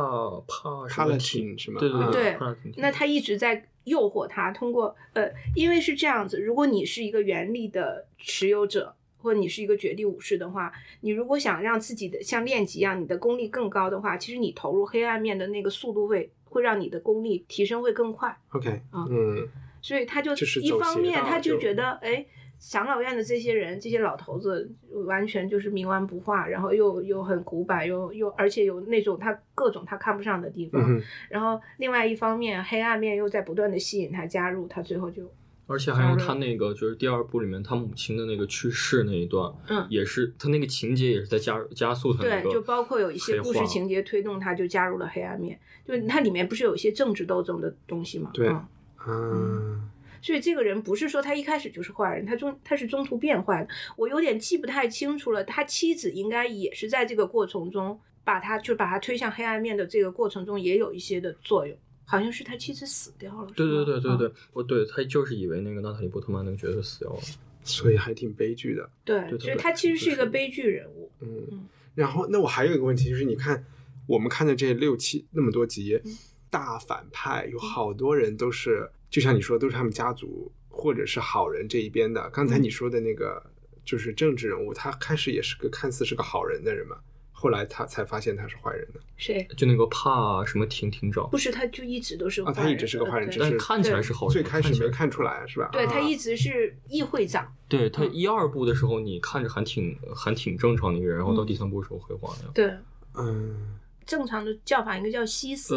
[0.47, 18.37] 帕帕什帕勒么廷是吗对对啊对那他一直在诱惑他，通过呃，因为是这样子，如果你是一个原力的持有者，或者你是一个绝地武士的话，你如果想让自己的像练级一样，你的功力更高的话，其实你投入黑暗面的那个速度会会让你的功力提升会更快。
[18.51, 19.47] OK，啊嗯，
[19.81, 22.25] 所以他就一方面他就就觉得，哎，
[22.59, 24.69] 长老院的这些人，这些老头子
[25.05, 30.81] 完全就是冥顽不化，然后又又很古板，又又而且有那种他各种他看不上的地方。
[30.81, 35.31] 嗯，然后另外一方面，黑暗面又在不断的吸引他加入，他最后就
[35.67, 45.59] 而且还有他那个就是第二部里面他母亲的那个去世那一段，嗯也是他那个情节也是在加加速他那对，就包括有一些故事情节推动他，就加入了黑暗面。
[45.85, 48.31] 就它里面不是有一些政治斗争的东西吗？
[48.33, 48.67] 对嗯
[49.07, 49.89] 嗯，
[50.21, 53.69] 所以这个人不是说他一开始就是坏人，他中他是中途变坏的。
[53.95, 63.47] 我有点记不太清楚了，他妻子应该也是在这个过程中把他就把他推向黑暗面的这个过程中也有一些的作用，好像是他妻子死掉了。
[63.55, 67.19] 对对对对对，我对他就是以为那个娜塔莉波特曼那个角色死掉了，
[67.63, 68.89] 所以还挺悲剧的。
[69.05, 71.11] 对对所以他其实是一个悲剧人物。
[71.21, 73.65] 嗯嗯，然后那我还有一个问题，就是你看
[74.07, 76.17] 我们看的这六七那么多集，嗯
[76.49, 82.29] 大反派有好多人都是，就像你说，都是他们家族或者是好人这一边的。
[82.29, 83.41] 刚才嗯你说的那个
[83.85, 86.97] 就是政治人物，他开始也是个看似是个好人的人嘛，
[87.31, 88.99] 后来他才发现他是坏人的。
[89.15, 89.47] 谁？
[89.55, 95.69] 就那个帕什么廷廷长不，是，他就一直都是他一直是个呃坏人，只是看起来是好人最开始没看出来，是吧？
[95.71, 102.51] 对他啊一直是议会长，对他嗯一二部的时候，你看着还挺还挺正常的一个人，然后到第三部的时候黑化了。
[102.53, 102.71] 对，
[103.15, 105.75] 嗯正常的叫法应该叫西斯。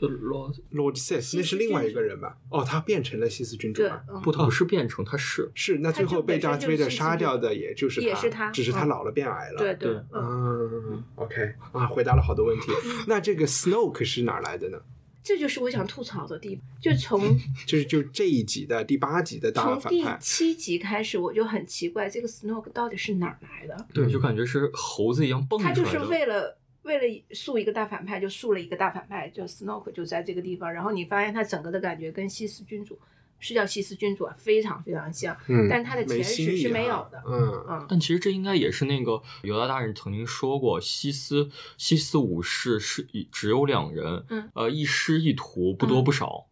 [0.00, 2.36] 呃罗，罗西斯那是另外一个人吧？
[2.50, 9.58] 哦，他变成了西斯君主对了。，嗯不，他不是变成，他是是，那最后被他就 Darth 本身就是 Vader 杀掉的，也就是也是他只是他嗯老了变矮了。
[9.58, 12.66] 对对嗯，嗯，OK 啊，回答了好多问题。
[13.08, 14.78] 那这个 Snoke 是哪儿来的呢？
[15.22, 16.64] 这就是我想吐槽的地方。
[16.80, 17.20] 就从
[17.66, 23.86] 就是就这一集的第八集的大从第反派，七集开始，我就很奇怪，这个 Snoke 到底是哪儿来的？
[23.92, 25.84] 对，就感觉是猴子一样蹦出来的。
[25.84, 30.72] 他就是为了为了塑一个大反派，就塑了一个大反派，就 Snoke 就在这个地方。
[30.72, 32.98] 然后你发现他整个的感觉跟西斯君主
[33.38, 37.22] 是叫西斯君主啊，非常非常像，嗯，但他的前没新意史是没有的。
[37.26, 46.46] 嗯嗯，但其实这应该也是那个犹大大人曾经说过，西斯西斯武士是只有两人，嗯呃，一师一徒，不多不少，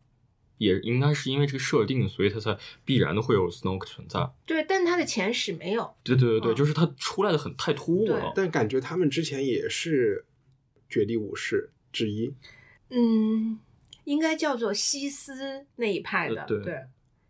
[0.58, 4.28] 也应该是因为这个设定，所以他才必然的会有 Snoke 存在。
[4.44, 5.94] 对，但他的前史没有。
[6.02, 8.32] 对对对对，嗯就是他出来的很太突兀了。
[8.34, 10.24] 但感觉他们之前也是
[10.88, 12.34] 绝地武士之一。
[12.90, 13.58] 嗯，
[14.04, 16.80] 应该叫做西斯那一派的，呃对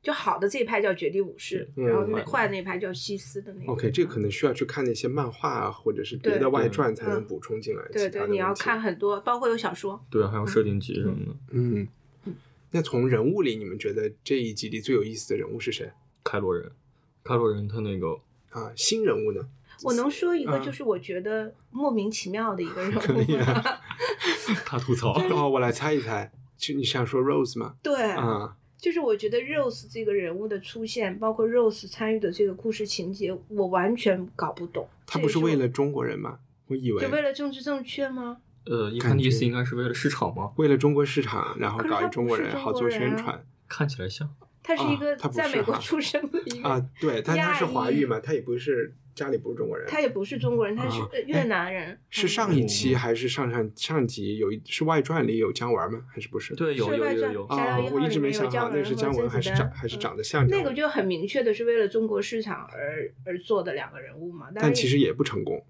[0.00, 3.72] 就好的这一派叫绝地武士，嗯然后坏的那一派叫西斯的那个。
[3.72, 7.82] OK，这个可能需要去看那些漫画啊，或者是别的外传才能嗯补充进来。
[7.92, 10.02] 对对，你要看，很多，包括有小说。
[10.08, 11.36] 对，还有设定集什么的。
[11.50, 11.86] 嗯。
[12.70, 15.90] 那从人物里，你们觉得这一集里最有意思的人物是谁
[16.22, 16.70] 开罗人，
[17.24, 18.08] 开罗人他那个
[18.50, 18.72] 啊？
[18.76, 19.48] 新人物呢？
[19.84, 23.52] 我能说一个，嗯就是我觉得莫名其妙的一个人物吗？
[23.52, 23.80] 啊
[24.66, 27.76] 他吐槽，哦，我来猜一猜，就你想说 Rose 吗？
[27.82, 34.88] 对，啊，就是我觉得 Rose 这个人物的出现，包括 Rose 参与的这个故事情节，我完全搞不懂。
[35.06, 36.40] 他不是为了中国人吗？
[36.66, 38.38] 我以为就为了政治正确吗？
[38.68, 40.52] 呃，一看意思应该是为了市场吗？
[40.56, 44.28] 为了中国市场，然后搞一中国人好做宣传看起来像。
[44.62, 46.84] 他是一个啊他不是在美国出生的一个啊。
[47.00, 49.86] 对，但他是华裔嘛，他也不是家里不是中国人。
[49.88, 51.98] 他也不是中国人，他是越南人。
[52.10, 56.02] 是上一期还是上上上集有一是外传里有姜文吗？
[56.12, 56.54] 还是不是？
[56.54, 57.46] 对，有有有有。
[57.46, 65.64] 啊我一直没想好姜文和那是姜文还是长还是嗯长得像那个就很明确的是为了中国市场而而做的两个人物嘛，是但其实也不成功。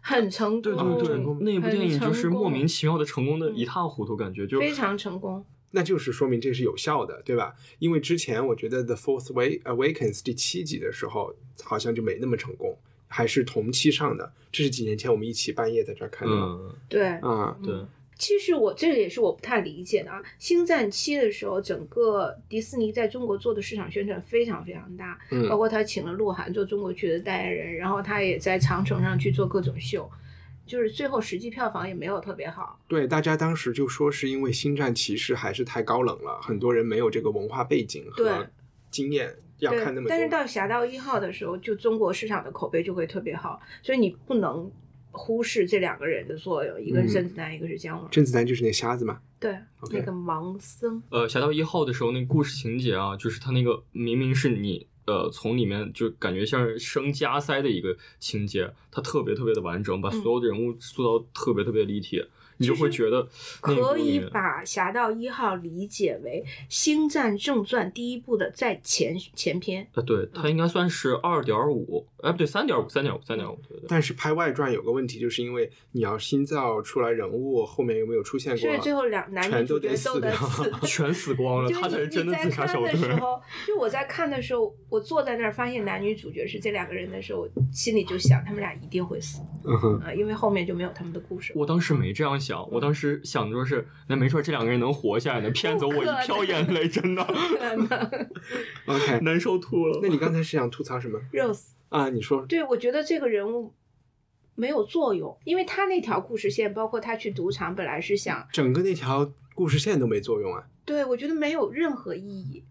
[0.00, 5.44] 很成功，对对对，那部电影就是莫名其其妙的成功的嗯一塌糊涂，感觉就非常成功。
[5.70, 7.54] 那就是说明这是有效的，对吧？
[7.80, 14.32] 因为之前我觉得《The Fourth Way Awakens》第七集的时候，好像就没那么成功，还是同期上的。
[14.52, 16.34] 这是几年前我们一起半夜在这儿看的。
[16.34, 17.74] 嗯，对，啊，对，
[18.16, 20.22] 其实我这个也是我不太理解的啊。
[20.38, 30.10] 星战七的时候，整个迪士尼在中国做的市场宣传非常非常大，嗯包括他请了鹿晗做中国区的代言人，然后他也在长城上去做各种秀，
[30.66, 32.78] 就是最后实际票房也没有特别好。
[32.88, 38.46] 对，大家当时就说是因为《星战骑士》还是太高冷了，很多人没有这个文化背景和
[38.90, 40.08] 经验，要看那么，多。
[40.08, 44.70] 但是到《侠盗一号》的时候，就中国市场的口碑就会特别好，所以你不能
[45.14, 47.12] 忽视这两个人的作用，一个是嗯。
[47.14, 48.10] 甄子丹，一个是姜文。
[48.10, 49.20] 甄子丹就是那瞎子嘛。
[49.40, 49.56] 对
[49.92, 60.22] 那个盲僧，呃，《侠盗一号》的时候，那个故事情节啊，就是他那个明明是你呃从里面就感觉像是生加塞的一个情节，它特别特别的完整，把嗯。
[60.22, 62.24] 所有的人物塑造特别特别立体，
[62.58, 63.26] 你就会觉得
[63.60, 69.86] 可以把《侠盗一号》理解为《星战正传》第一部的在前前篇。
[69.94, 73.58] 啊，对，它应该算是二点五，哎，不对，三点五，三点五，三点五。
[73.88, 78.60] 但是拍外传有个问题，就是因为你要新造出来人物，后面有没有出现过？
[78.60, 80.32] 所以最后两男女主角都死掉，
[80.82, 83.16] 全死光了，就是他才是你你在真的自杀小看的时队。
[83.20, 91.52] 候，就我在看的时候，我坐在那儿发现男女主角是这两个人的时候，我心里就想他们俩一定会死嗯哼，啊、因为后面就没有他们的故事。
[91.56, 97.26] 我当时没这样想，我当时想着是，那没准这两个人能活下来，呢骗走我一票眼泪，真的
[97.58, 98.28] 真的
[98.84, 100.00] OK，难受吐了。
[100.02, 102.10] 那你刚才是想吐槽什么 Rose，啊？
[102.10, 103.72] 你说对我觉得这个人物
[104.54, 110.66] 没有作用，因为他那条故事线，包括他去赌场，本来是想，整个那条故事线都没作用啊？
[110.84, 112.64] 对我觉得没有任何意义。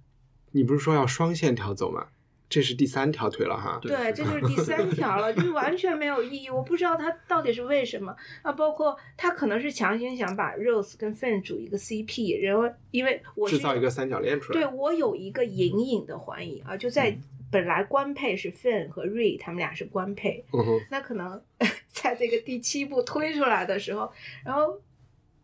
[0.52, 2.10] 你不是说要双线条走吗？
[2.54, 3.80] 这是第三条腿了哈。
[3.82, 6.50] 对对，这就是第三 条了，就是完全没有意义。
[6.52, 14.60] 我不知道他到底是为什么啊，包括他可能是强行想把 Rose 跟 Finn 组一个 CP，然后因为我是制造一个三角恋出来。
[14.62, 17.18] 对我有一个隐隐的怀疑啊，就在
[17.50, 21.42] 本来官配是 Finn 和 Ray 他们俩是官配，嗯，那可能
[21.90, 24.12] 在这个第七部推出来的时候，
[24.46, 24.80] 然后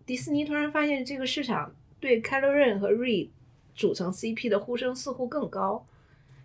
[0.05, 3.29] 迪士尼突然发现这个市场对 Kylo Ren 和 Ray
[3.75, 5.85] 组成 CP 的呼声似乎更高，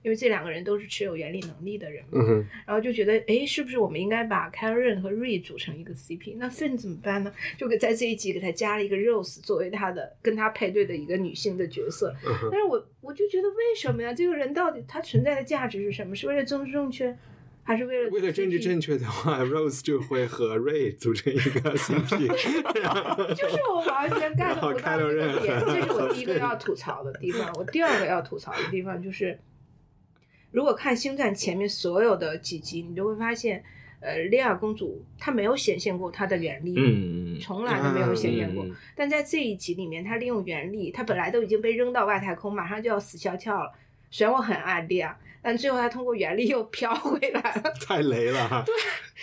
[0.04, 2.22] 因为这两个人都是持有原力能力的人嘛。
[2.22, 6.36] 嗯，然后就觉得，哎，是不是我们应该把 Karen 和 Ray 组成一个 CP？
[6.38, 7.32] 那 Finn 怎么办呢？
[7.56, 12.14] 就给在这一集给他加了一个 Rose 作为他的跟他配对的一个女性的角色。
[12.26, 14.12] 嗯但是我我就觉得，为什么呀？
[14.12, 16.14] 这个人到底他存在的价值是什么？
[16.14, 17.16] 是为了政治正确，
[17.62, 22.28] 还是为了为了政治正确的话，Rose 就会和 Ray 组成一个 CP，
[23.34, 27.50] 就是我完全 get 不到这个点，这是我第一个要吐槽的地方。
[27.54, 29.38] 我第二个要吐槽的地方就是，
[30.54, 33.60] 如果看《星战》前面所有的几集，你就会发现，
[33.98, 38.64] 呃，莉亚公主她没有显现过她的原力，嗯，从来都没有显现过。
[38.64, 43.72] 嗯但在这一集里面，她利用原力，她本来都已经被扔到外太空，马上就要死翘翘了。
[44.12, 47.62] 虽然我很爱莉亚，但最后他通过原力又飘回来了。
[47.86, 48.64] 太雷了哈。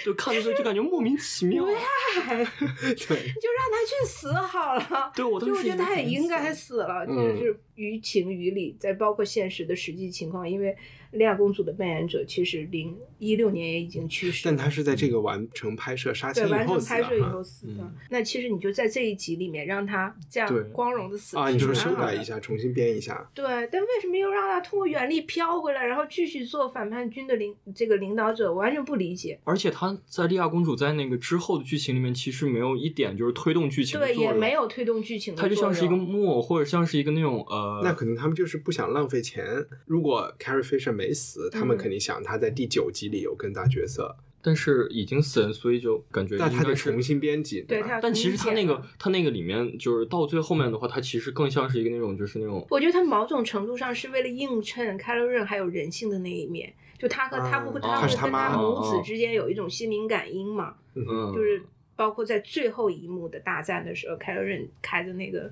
[0.06, 1.66] 就看的时候就感觉莫名其妙。
[1.66, 5.12] 对对，就让他去死好了。
[5.16, 10.76] 对我当就我觉得他也应该死死了，嗯就是于情于理，再包括现实的实际情况，因为
[11.12, 17.44] 莉亚公主的扮演者其实零一六年也已经去世，但他是在这个完成拍摄杀青以后死的成拍摄以后。
[17.44, 17.94] 死的嗯。
[18.10, 23.30] 那其实你就在这一集里面让他这对样光荣的死啊，你就是是修改一下，重新编一下。
[23.34, 28.52] 对，但为什么又让他通过原力飘回来，然后继续做反叛军的领这个领导者？
[28.52, 29.40] 我完全不理解。
[29.46, 39.46] 而且他在莉亚公主在那个之后的剧情里面，其实没有一点就是推动剧情的对，作用，也没有推动剧情的他就像是一个木偶，或者像是一个那种呃，那可能他们就是不想浪费钱。
[39.86, 61.64] 如果 Carrie Fisher 没死，他们嗯肯定想他在第九集里有更大角色，但是已经死人，所以就感觉但他得应该是重新编辑，对他要但其实他那个他那个里面就是到最后面的话，他其实更像是一个那种就是那种我觉得他某种程度上是为了映衬凯洛润还有人性的那一面，就他和他不会，啊他他是他会跟他母哦子之间有一种心灵感应嘛，嗯，就是
[61.96, 65.52] 包括在最后一幕的大战的时候，凯洛润开的那个。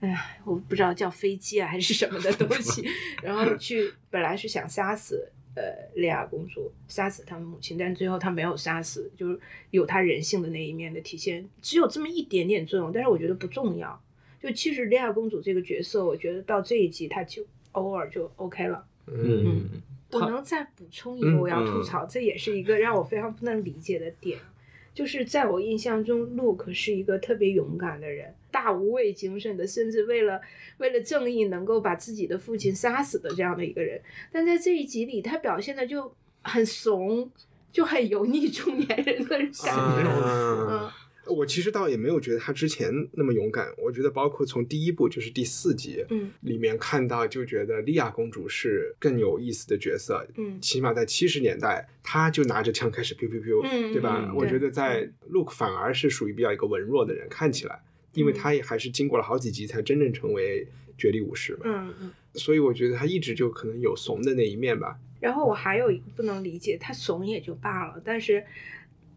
[0.00, 2.84] 哎呀，我不知道叫飞机啊还是什么的东西，
[3.22, 5.62] 然后去本来是想杀死呃
[5.94, 9.38] 莉亚公主，杀死他们母亲，但最后她没有杀死，就是
[9.70, 14.02] 有她人性的那一面的体现，只有这么一点点作用，但是我觉得不重要。
[14.40, 18.84] 就其实莉亚公主这个角色，我觉得到这一集她就偶尔就 OK 了。
[19.06, 19.68] 嗯，
[20.10, 24.38] 他我能再补充一个，嗯我要吐槽，这也是一个让我非常不能理解的点，
[24.94, 30.40] 就是在我印象中，Luke 是一个特别勇敢的人，大无畏精神的，甚至为了
[30.78, 34.00] 为了正义能够把自己的父亲杀死的这样的一个人。
[34.30, 37.30] 但在这一集里，他表现的就很怂，
[37.72, 39.68] 就很油腻中年人的感觉。
[39.70, 39.98] 啊
[40.70, 40.90] 嗯，
[41.26, 54.26] 我其实倒也没有觉得他之前那么勇敢，我觉得包括从第一部就是第四集，嗯里面看到就觉得莉亚公主是更有意思的角色，嗯起码在七十年代，她就拿着枪开始 biu biu biu，、嗯对吧？
[54.28, 57.80] 嗯我觉得在 Luke 反而是属于比较一个文弱的人，看起来，
[58.14, 60.66] 因为嗯他也还是经过了好几集才真正成为
[60.98, 62.12] 绝地武士嘛，嗯嗯。
[62.34, 64.98] 所以我觉得他一直就可能有怂的那一面吧。
[65.20, 68.42] 然后我还有一个不能理解，他怂也就罢了，但是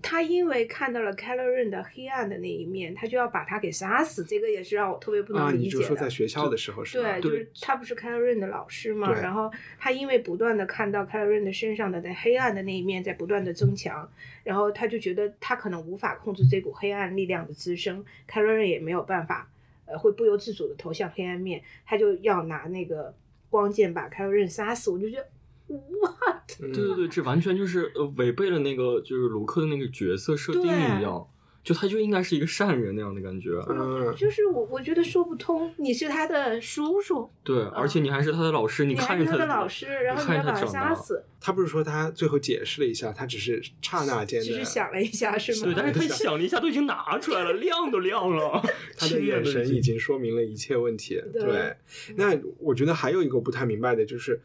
[0.07, 5.77] 他因为看到了凯洛润的黑暗的那一面，他就要把他给杀死，这个也是让我特别不啊，能理解的。
[5.79, 7.19] 你就说在学校的时候是吧？
[7.19, 14.07] 对，就是他不是凯洛润的老师嘛，然后他因为不断的看到凯洛润的身上的那黑暗的那一面在不断的增强，
[14.43, 19.49] 然后他就觉得他可能无法控制这股黑暗力量的滋生，凯洛润也没有办法，
[19.87, 23.11] 呃，会不由自主的投向黑暗面，他就要拿那个
[23.49, 25.27] 光剑把凯洛润杀死，我就觉得。
[25.67, 31.27] 哇，嗯对对对，这完全就是呃违背了那个就是卢克的那个角色设定一样，
[31.63, 33.49] 就他就应该是一个善人那样的感觉。
[33.67, 40.89] 嗯，就是我我觉得说不通，你是他的叔叔，对，而且你还是他的老师，你看着他是他的老师，然后你看要把他着长大。
[40.89, 45.73] 杀死，他不是说他最后解释了一下，他只是刹那间的，只是想了一下，是吗？
[45.73, 48.61] 对，但是他 想了一下，都已经拿出来了，亮都亮了，
[48.95, 51.19] 他的眼神已经说明了一切问题。
[51.33, 51.75] 对对，
[52.15, 54.39] 那我觉得还有一个我不太明白的就是，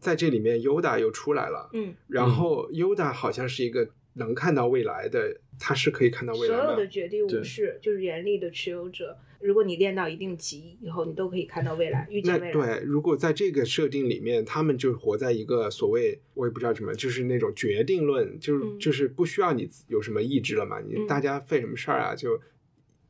[0.00, 6.88] 在这里面 Yoda 又出来了，嗯，然后 Yoda 好像是一个能看到未来的，他是可以看到未来的所有的的。
[6.88, 12.52] 绝地武对士就是原力的持有者，如果你练到一定级以后，你都可以看到未来，预那见未来。
[12.52, 22.14] 对，如果在这个设定里面，他们就活在一个所谓我也不知道什么，就是那种决定论，就是、嗯就是不需要你有什么意志了嘛，你嗯大家费什么事儿啊？
[22.14, 22.40] 就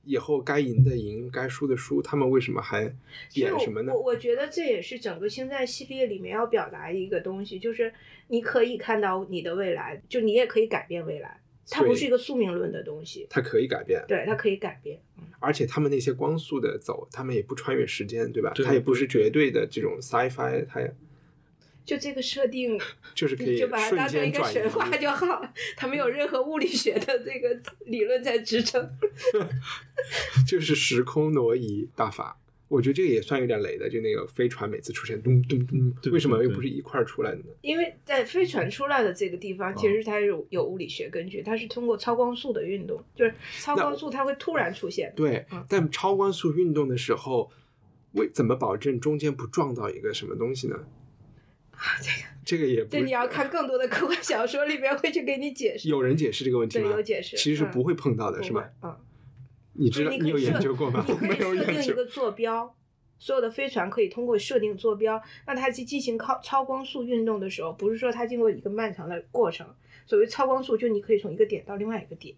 [0.08, 2.82] 以后该赢的赢，该输的输，他们为什么还
[3.34, 4.04] 演什么呢我？
[4.04, 7.92] 我觉得这也是整个星战系列里面要表达一个东西，就是
[8.28, 11.38] 你可以看到你的未来，就你也可以改变未来，
[11.68, 14.98] 它不是一个宿命论的东西，它可以改变，对，它可以改变。
[15.40, 18.50] 而且他们那些光速的走，他们也不穿越时间，对吧？
[18.54, 20.92] 对它也不是绝对的这种 sci-fi，它也
[21.88, 22.78] 就这个设定，
[23.16, 24.44] 就是可以你就把它当成一个。
[24.44, 28.86] 神话就好了，它没有任何物理学的这个理论在支撑。
[30.46, 32.38] 就是时空挪移大法。
[32.68, 37.44] 我觉得这个也算有点雷的，就那个飞船每次出现咚咚咚，为什么又不是一块儿出来的呢？
[37.62, 45.10] 因为在飞船出来的这个地方，其实它有有物理学根据，它是通过超光速的运动，就是超光速它会突然出现。
[45.16, 47.50] 对嗯，但超光速运动的时候，
[48.12, 50.76] 为怎么保证中间不撞到一个什么东西呢？
[52.02, 55.88] 这个这个也不这你要看更多的科幻小说里面会去给你解释。
[55.88, 56.88] 有人解释这个问题吗？
[56.88, 58.68] 对有解释嗯其实是不会碰到的，是吧？
[58.82, 58.96] 嗯，
[59.74, 61.04] 你知道就是你可以有研设究过吗？
[61.06, 61.92] 你我没有可以设定。
[61.92, 62.74] 一个坐标，
[63.18, 69.66] 所有的飞船可以通过设定坐标，那它去进行超超光速运动的时候，不是说它经过一个漫长的过程。
[70.06, 72.34] 所谓超光速，就你可以从一个点到另外一个点。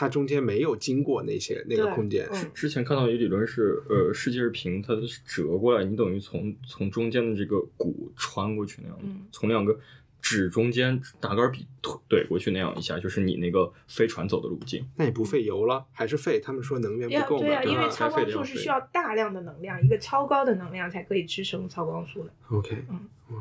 [0.00, 9.76] 它中间没有经过那些那个空间，嗯之前看到一个理论是，呃，世界是平，它是折过来，你等于从从中间的这个骨穿过去那样，嗯从两个
[10.22, 14.88] 指中间拿根笔怼过去那样一下，就是你那个飞船走的路径。
[14.94, 16.38] 那也不费油了，还是费？
[16.38, 22.30] 他们说能源不够嘛，要对啊，因为超光速是需要大量的能量，一个超高的能量才可以支撑超光速的。
[22.50, 23.38] OK，嗯哇，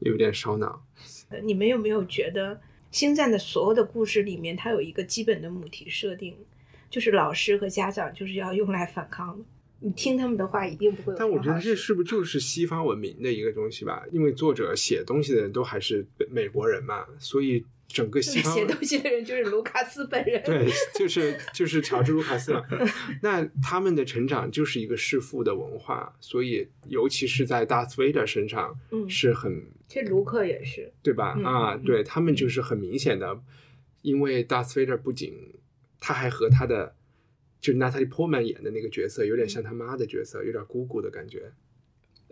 [0.00, 0.84] 有点烧脑。
[1.28, 2.56] 呃你们有没有觉得
[2.92, 6.36] 《星战》的所有的故事里面，它有一个基本的母题设定，
[6.88, 9.44] 就是老师和家长就是要用来反抗的。
[9.80, 11.14] 你听他们的话，一定不会。
[11.18, 14.04] 但我觉得这是不是就是西方文明的一个东西吧？
[14.12, 20.42] 因为作者写东西的人都还是美国人嘛，所以整个西方写东西的人就是卢卡斯本人。
[20.44, 22.64] 对，就是就是乔治·卢卡斯嘛。
[23.22, 31.34] 那他们的成长就是一个弑父的文化，所以尤其是在 Darth Vader 身上嗯是很其实卢克也是，对吧？
[31.36, 33.40] 嗯啊，嗯对他们就是很明显的，
[34.00, 35.34] 因为 Darth Vader 不仅
[36.00, 36.94] 他还和他的
[37.60, 41.52] 就是 Natalie Portman 演的那个角色有点像他妈的角色，有点姑姑的感觉，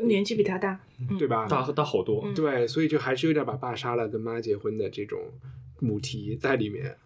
[0.07, 1.47] 年纪比他大，嗯对吧？
[1.47, 5.19] 大大好多，嗯对，所以就还是有点把爸杀了跟妈结婚的这种
[5.79, 6.97] 母题在里面。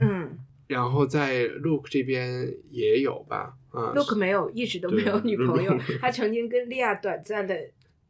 [0.00, 3.54] 嗯然后在 Luke 这边也有吧？
[3.70, 5.78] 啊，，Luke 没有，一直都没有女朋友。
[6.00, 7.54] 他曾经跟莉亚短暂的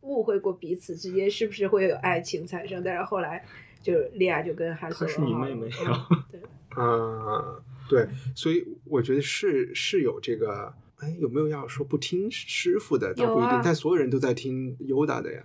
[0.03, 3.45] 误会过彼此之间是不是会有爱情产生，但是后来
[3.82, 5.68] 就莉亚就跟汉索可是你妹妹
[6.30, 6.40] 对，
[6.80, 10.72] 啊，对，所以我觉得是是有这个，
[11.05, 13.12] 哎，有没有要说不听师傅的？
[13.14, 15.44] 倒不一定，啊但所有人都在听 Yoda 的呀。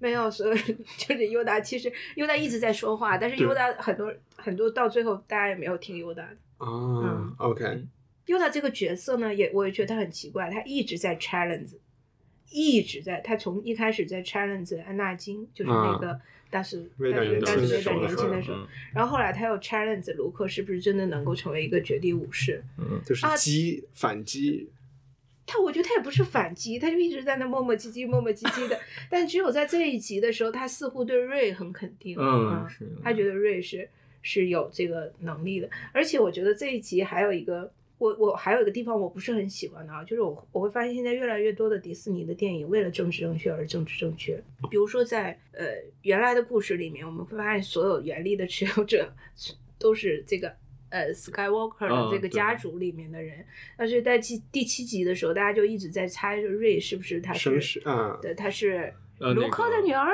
[0.00, 0.62] 没有，所有人
[0.98, 6.36] 就是优达，其实优达一直在说话，但是对优达很多很多到最后大家也没有听优达的。
[6.58, 7.84] 啊嗯，OK，
[8.26, 11.74] 优达这个角色呢，也我也觉得他很奇怪，他一直在 challenge，
[12.50, 22.62] 一直在，他从一开始在 challenge 安纳金，就是那个当时威当时廉年轻的当时威廉时候是年轻的时候，嗯然后后来他又 challenge 卢克是不是真的能够成为一个绝地武士？
[22.78, 24.68] 嗯，就是啊击反击，
[25.48, 28.78] 他我觉得他也不是反击，他就一直在那磨磨唧唧、磨磨唧唧的。
[29.10, 33.88] 但只有在这一集的时候，他似乎对瑞很肯定，嗯是他觉得瑞是
[34.20, 35.68] 是有这个能力的。
[35.92, 44.38] 而且我觉得这一集还有一个，我我还有一个地方我不是很喜欢的啊，就是我我会发现现在越来越多的迪士尼的电影为了政治正确而政治正确。
[44.70, 45.66] 比如说在呃
[46.02, 49.10] 原来的故事里面，我们会发现所有原力的持有者
[49.78, 50.54] 都是这个。
[50.90, 53.44] 呃，Skywalker 的嗯这个家族里面的人，
[53.76, 60.08] 但是在第第七集的时候，大家就一直在猜，就瑞是不是他绅是啊，对，他是呃卢克的女儿，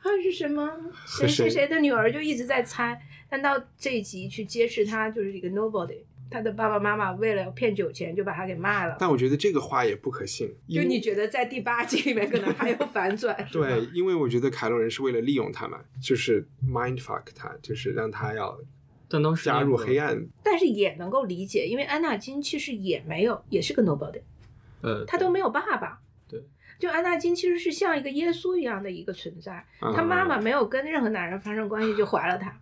[0.00, 0.70] 还 是什么
[1.06, 3.00] 谁谁谁谁的女儿，就一直在猜。
[3.28, 5.98] 但到这一集去揭示他就是一个 nobody，
[6.30, 8.96] 他的爸爸妈妈为了骗酒钱就把他给卖了。
[9.00, 10.54] 但我觉得这个话也不可信。
[10.68, 13.36] 就你觉得在第八集里面可能还有反转？
[13.50, 18.56] 对，因为我觉得凯洛人是为了利用他嘛，就是 mind fuck 他，就是让他要
[19.14, 20.26] 但当时加入黑，暗。
[20.42, 24.20] 但是也能够理解，因为安纳金其实也没有，也是个 nobody，
[24.82, 26.00] 呃，他都没有爸爸。
[26.28, 26.42] 对。
[26.80, 32.52] 就安纳金其实是像一个耶稣一样的一个存在，啊他妈妈没有跟任何男人发生关系就怀了他，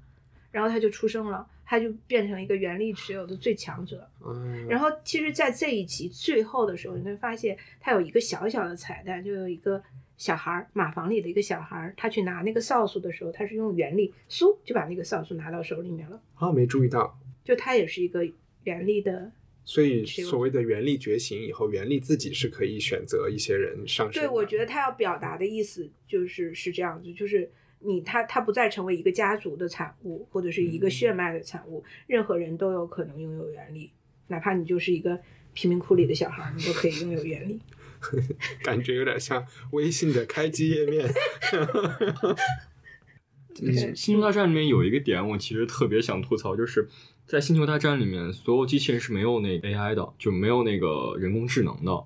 [0.51, 4.07] 然后他就出生了，他就变成一个原力持有的最强者。
[4.23, 9.83] 嗯，然后其实，在这一集最后的时候，你会发现他有一个小小的彩蛋，就有一个
[10.17, 16.23] 小孩儿，马房里的一个小孩儿，他去拿那个扫帚的时候，他是用原力，嗖就把那个扫帚拿到手里面了。
[16.35, 17.19] 啊，没注意到。
[17.45, 18.25] 就他也是一个
[18.63, 19.33] 原力的，
[19.65, 24.29] 所以所谓的原力觉醒以后，原力自己是可以选择一些人上升对。
[24.29, 27.51] 我觉得他要表达的意思就是是这样子，就是
[27.81, 33.91] 你他他不再成为一个家族的产物，或者是一个血脉的产物，任何人都有可能拥有原力，
[34.29, 35.21] 哪怕你就是一个
[35.53, 37.61] 贫民窟里的小孩儿，你都可以拥有原力。
[38.63, 41.09] 感觉有点像微信的开机页面。
[43.55, 46.89] 对《星球大战》里面有一个点，我其实特别想吐槽，就是
[47.27, 52.05] 在《星球大战》里面，所有机器人是没有那个 AI 的，就没有那个人工智能的，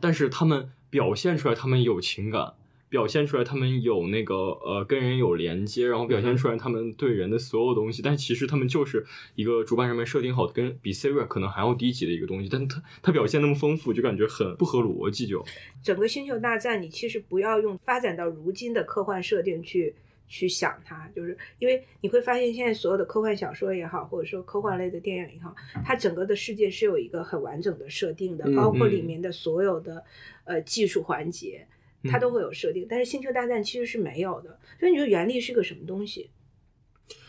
[0.00, 2.54] 但是他们表现出来他们有情感，
[2.90, 15.42] 表现出来他们有那个呃跟人有连接，然后表现出来他们对人的所有东西，但其实他们就是一个主办人们设定好的，跟比 Siri 可能还要低级的一个东西，但它它表现那么丰富，就感觉很不合逻辑就。
[15.82, 19.94] 整个星球大战，你其实不要用发展到如今的科幻设定去
[20.26, 29.04] 去想它，就是因为你会发现现在所有的科幻小说也好，或者说科幻类的电影也好，它整个的世界是有一个很完整的设定的，嗯包括里嗯。
[29.04, 30.04] 面的所有的
[30.44, 31.66] 呃技术环节，
[32.04, 32.86] 它都会有设定。
[32.88, 36.30] 但是星球大战其实是没有的，所以你说原力是个什么东西？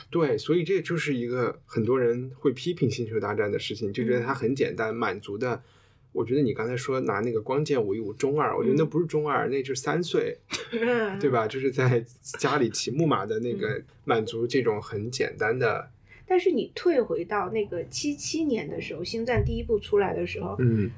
[0.10, 5.64] 对，所以这就是一个很多人会批评《星球大战》的事情，就觉得它很简单，满足的。
[6.14, 10.38] 我觉得你刚才说拿那个光剑五一舞中二，我觉得那不是中二，那是三岁，
[10.74, 11.30] 嗯对？
[11.30, 11.48] 吧？
[11.48, 12.04] 就是在
[12.38, 15.90] 家里骑木马的那个满足这种很简单的，
[16.28, 20.92] 但是你退回到那个七七年的时候，《星战》第一部出来的时候，嗯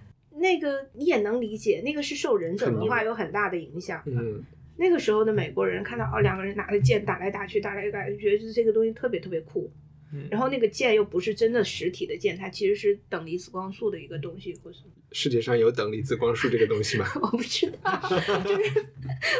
[0.43, 4.11] 那个你也能理解，那个是受忍者文化有很大的影响的。
[4.21, 4.43] 嗯
[4.75, 9.71] 那个时候的美国人看到哦，两个人拿着剑打来打去，打来打去，觉得这个东西特别特别酷。
[10.13, 14.79] 嗯然后那个剑又不是真的实体的剑，它其实是等离子光束的一个东西，或是
[15.11, 17.05] 世界上有等离子光束这个东西吗？
[17.21, 18.71] 我不知道，就是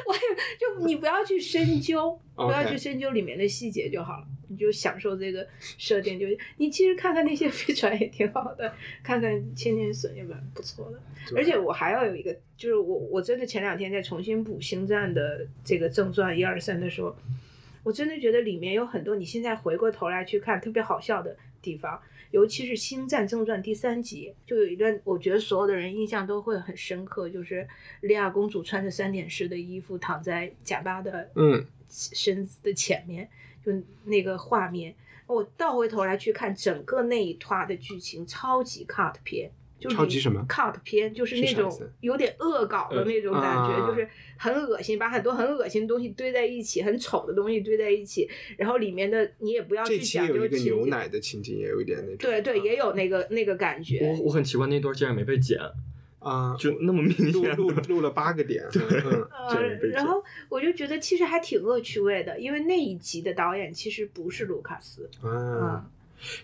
[0.05, 0.21] 我也
[0.59, 5.47] 就你不要去深究，不要去深究里面的细节就好了，你就享受这个
[5.77, 6.19] 设定。
[6.19, 6.25] 就
[6.57, 10.99] 你其实看看那些 飞船也挺好的，看看千年隼也蛮不错的。
[11.35, 17.15] 而且我还要有一个，就是我我真的前两天在重新补《星战》的这个正传一二三的时候，
[17.83, 27.67] 我真的觉得里面有很多你现在回过头来去看特别好笑的地方，尤其是《星战正传》第三集，就有一段我觉得所有的人印象都会很深刻，就是
[28.01, 33.29] 莉亚公主穿着三点式的衣服躺在贾巴的嗯身子的前面，
[33.63, 33.71] 就
[34.05, 34.95] 那个画面，
[35.27, 39.51] 我倒回头来去看整个那一段的剧情，超级 cut 片。
[39.83, 41.69] 就是超级什么 cut 片，就是那种
[41.99, 44.07] 有点恶搞的那种感觉，就是
[44.37, 52.17] 很恶心，把很多很恶心的东西堆在一起，很丑的东西堆在一起，然后里面的你也不要这去讲期有一个情节，牛奶的情景，也有一点那种。
[52.17, 54.27] 对对，也有那个那个感觉我。
[54.27, 55.59] 我很奇怪那段竟然没被剪，
[56.19, 57.55] 啊，就那么明录显。
[57.57, 58.63] 录录了八个点。
[58.63, 65.89] 嗯，这呃样被，剪然后我就觉得其实还挺恶趣味的，因为那一集的导演其实不是卢卡斯，啊啊，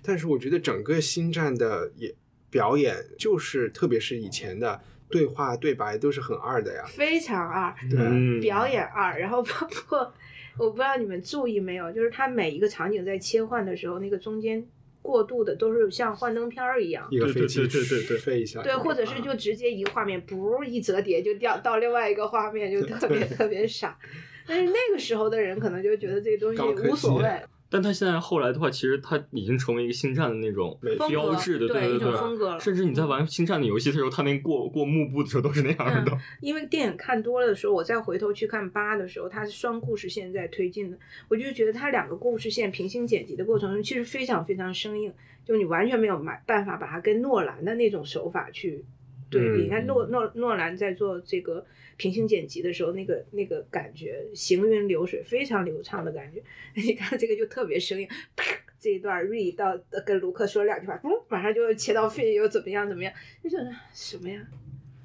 [0.01, 2.13] 但是我觉得整个星战的也
[2.49, 4.79] 表演，就是特别是以前的
[5.09, 6.83] 对话对白都是很二的呀。
[6.87, 9.51] 非常二，对嗯表演二，然后包
[9.87, 10.13] 括
[10.57, 14.65] 我不知道你们注意没有，就是他每一个场景在切换的时候，那个中间
[15.01, 17.07] 过渡的都是像幻灯片儿一样。
[17.09, 23.97] 一个飞机对对对对飞一下，对，或者是就直接一个画面，不一折叠就掉到另外一个画面，就特别 特别傻。
[24.45, 27.23] 但是那个时候的人可能就觉得这个东西无所谓，
[27.69, 36.11] 但他现在后来的话，其实他已经成为一个星战的那种美标志的，对一种对对风格了甚至你在玩星战的游戏的时候，他那过过幕布的时候都是那样的。
[36.41, 40.97] 因为电影看多了的时候，我再回头去看八的时候，它是双故事线在推进的，
[41.27, 45.13] 我就觉得它两个故事线平行剪辑的过程中，其实非常非常生硬，
[45.45, 48.83] 就你完全没有买办法把它跟诺兰的那种手法去
[49.29, 49.61] 对比。
[49.61, 51.65] 嗯你看诺诺诺兰在做这个
[51.97, 56.41] 平行剪辑的时候，那个那个感觉行云流水，非常流畅的感觉。
[56.75, 63.13] 你看这个就特别生硬，啪这一段 re 到跟卢克说两句话，嗯，马上就切到 fin 又怎么样怎么样，
[63.43, 64.41] 就觉得什么呀？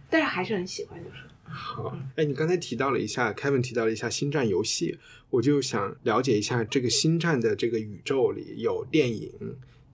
[0.09, 1.17] 但是还是很喜欢，就是。
[1.47, 4.99] 好，哎，你刚才提到了一下，Kevin 提到了一下星战游戏，
[5.31, 9.31] 我就想了解一下这个星战的这个宇宙里有电影、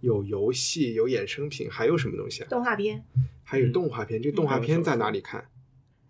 [0.00, 2.46] 有游戏、有衍生品，还有什么东西啊？
[2.48, 3.02] 动画片，
[3.50, 4.22] 还有动画片。
[4.22, 5.44] 这个动画片在哪里看？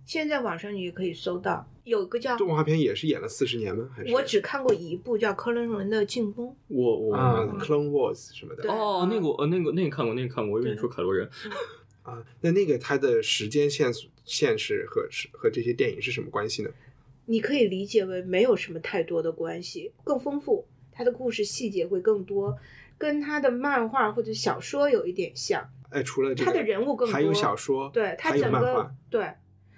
[0.05, 3.89] 现在网上你也可以搜到，有个叫动画片也是演了四十年吗？
[3.97, 11.27] 还是我只看过一部叫《克伦伦的进攻我我啊，Clone Wars 什么的哦，那个我呃那个那个看过，那个看过，我以为你说凯罗人。
[12.03, 12.23] 啊？
[12.43, 13.91] 那那个它的时间线
[14.25, 16.69] 线是和是和这些电影是什么关系呢？》，
[17.25, 22.59] 你可以理解为没有什么太多的关系，更丰富，它的故事细节会更多，
[22.99, 25.71] 跟它的漫画或者小说有一点像。
[25.91, 29.27] 哎，除了这个，它的人物更多还有小说，对，它还有整个漫画，对。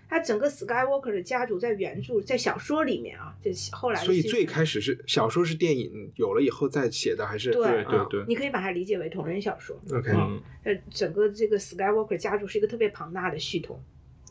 [0.08, 9.74] 他整个 Skywalker 的家族在原著在小说里面啊，这后来所以最开始是小说是电影有了以后再写的，还是对对对你可以把它理解为同人小说。
[9.90, 13.82] OK，嗯，呃，整个这个 Skywalker 家族是一个特别庞大的系统。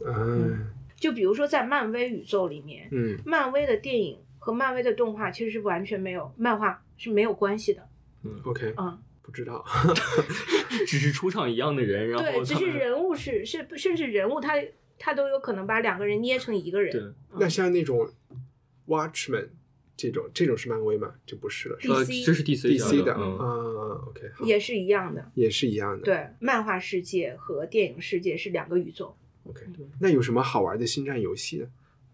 [0.06, 0.68] 嗯
[0.98, 7.90] 就比如说在漫威宇宙里面，嗯漫威的电影和漫威的动画其实是完全没有漫画是没有关系的。
[8.24, 9.64] 嗯，OK，嗯，不知道，
[10.88, 14.54] 只是出场一样的人，然后对，只是人物是是甚至人物他
[14.98, 16.92] 他都有可能把两个人捏成一个人。
[16.92, 17.02] 对
[17.40, 18.12] 那像那种
[18.88, 19.50] Watchman
[19.96, 21.14] 这种，这种是漫威吗？
[21.26, 21.88] 就不是了，是
[22.24, 25.32] 这是 DC DC 的嗯，啊，OK，也是一样的。
[25.36, 29.16] 也是一样的，对，漫画世界和电影世界是两个宇宙。
[29.44, 29.66] ，OK。
[30.00, 31.68] 那有什么好玩的星战游戏呢？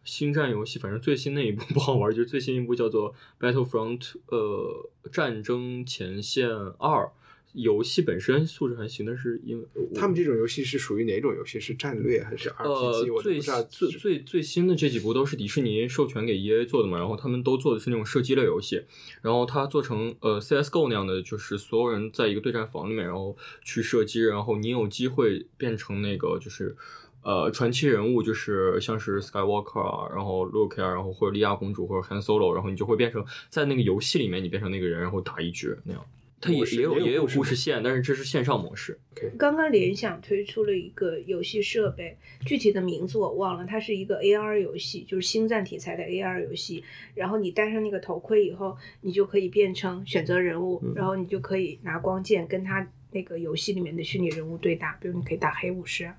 [0.07, 3.99] 星战游戏，反正最新那一部 不好玩，就是最新一部叫做《Battlefront》
[4.29, 7.11] 呃，战争前线二。
[7.53, 11.59] 游戏本身素质还行，但是因为他们这种游戏是属于哪种游戏？
[11.59, 13.39] 是战略还是 RPG？、呃最。
[13.39, 18.83] 最最最新的这几部都是迪士尼授权给 EA 做的嘛，然后他们都做的是那种射击类游戏，
[19.23, 26.75] 然后它做成呃 CS:GO 那样的，就是所有人在一个对战房里面，然后去射击，然后你有机会变成那个就是。
[27.23, 36.05] 呃，传奇人物就是像是 Skywalker 啊，然后 Luke 啊，然后或者莉亚公主或者 Han Solo，然后你就会变成在那个游戏里面，你变成那个人，然后打一局那样。
[36.39, 38.99] 它也是也有也有故事线，但是这是线上模式。
[39.39, 42.15] 刚刚联想推出了一个游戏设备，
[42.45, 46.83] 具体的名字我忘了，它是一个 AR 游戏，就是星战题材的 AR 游戏。
[47.15, 56.15] 然后你戴上那个头盔以后，你就可以变成选择人物，嗯然后你就可以拿光剑跟他那个游戏里面的虚拟人物对打，比如你可以打黑武士啊，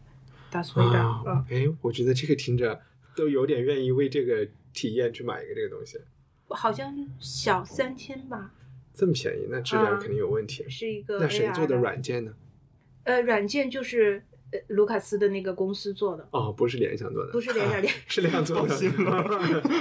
[0.50, 2.80] 打苏维达，啊嗯，，哎，我觉得这个听着
[3.16, 5.98] 都有点愿意为这个体验去买一个这个东西，
[6.48, 8.54] 好像小三千吧，
[8.94, 10.64] 这么便宜，那质量啊肯定有问题。
[10.68, 11.76] 是一个那谁做的的？
[11.76, 12.34] 软件呢？
[13.04, 18.68] 呃，软件就是呃卢卡斯的那个公司做的，哦，不是联想做的，不是联想联是联想做的。
[18.68, 19.22] 放心了，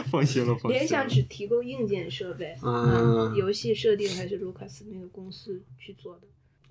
[0.10, 6.22] 放心了联想只提供硬件设备，嗯游戏设定还是卢卡斯那个公司去做的。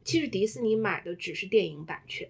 [0.04, 2.28] 其实迪士尼买的只是电影版权，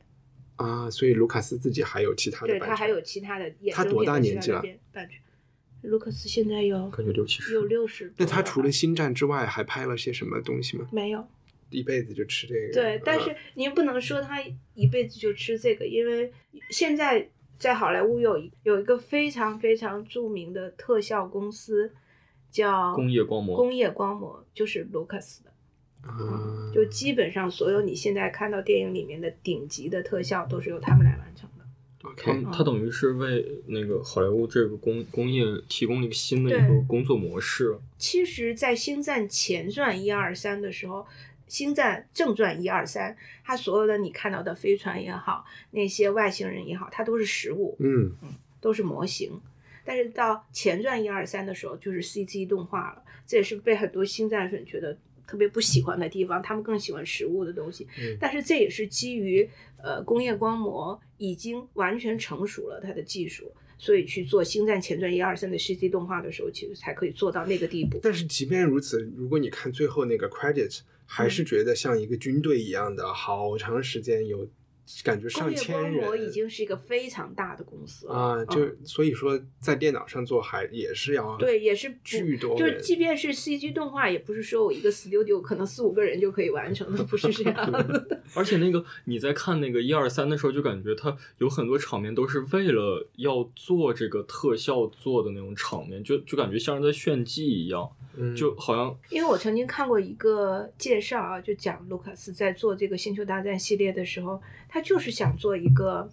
[0.57, 5.21] 啊，所以卢卡斯自己还有其他的对版权他还有其他的衍生他多大年纪了版版权。
[5.83, 7.55] 卢卡斯现在有感觉六七十。
[7.55, 8.13] 有六十。
[8.17, 10.89] 那他除了星战之外，还拍了些什么东西吗？
[10.91, 11.25] 没有？
[11.71, 12.73] 一辈子就吃这个。
[12.73, 14.43] 对，但是啊您不能说他
[14.75, 16.33] 一辈子就吃这个，因为
[16.71, 17.29] 现在
[17.59, 21.93] 在好莱坞有一有一个非常非常著名的特效公司，
[22.51, 25.53] 叫工业光魔工业光魔就是卢卡斯的。
[26.03, 31.67] 啊，就基本上所有你现在看到电影里面的顶级的特效都是由他们来完成的。
[32.17, 37.77] 他他等于是为那个好莱坞这个工工业提供了一个新的一个工作模式。
[37.99, 41.01] 其实，在《星战前传》一二三的时候，
[41.49, 48.15] 《星战正传》一二三，它所有的你看到的飞船也好，那些外星人也好，它都是实物，嗯，
[48.61, 49.41] 都是模型。
[49.85, 57.87] 但是到前传一二三的时候，就是 CG 动画了，这也是被很多星战粉觉得特别不喜欢的地方，他们更喜欢实物的东西。
[57.99, 59.49] 嗯但是这也是基于
[59.83, 67.99] 呃工业光膜已经完全成熟了它的技术，所以去做《星战前传》一二三的 CG 动画的时候，其实才可以做到那个地步。
[68.03, 74.49] 但是即便如此，如果你看最后那个 credit，还嗯是觉得像一个军队一样的，好长时间有
[75.03, 88.21] 感觉工业上千光魔已经是一个非常大的公司了啊，嗯就所以说在电脑上做还也是要对，也是巨多就即便是 CG 动画，也不是说我一个 studio 可能四五个人就可以完成的，不是这样 的。
[88.35, 106.11] 而且那个你在看那个一二三的时候，就感觉它有很多场面都是为了要做这个特效做的那种场面，就就感觉像是在炫技一样，嗯就好像因为我曾经看过一个介绍啊，就讲卢卡斯在做这个《星球大战》系列的时候，他就是想做一个，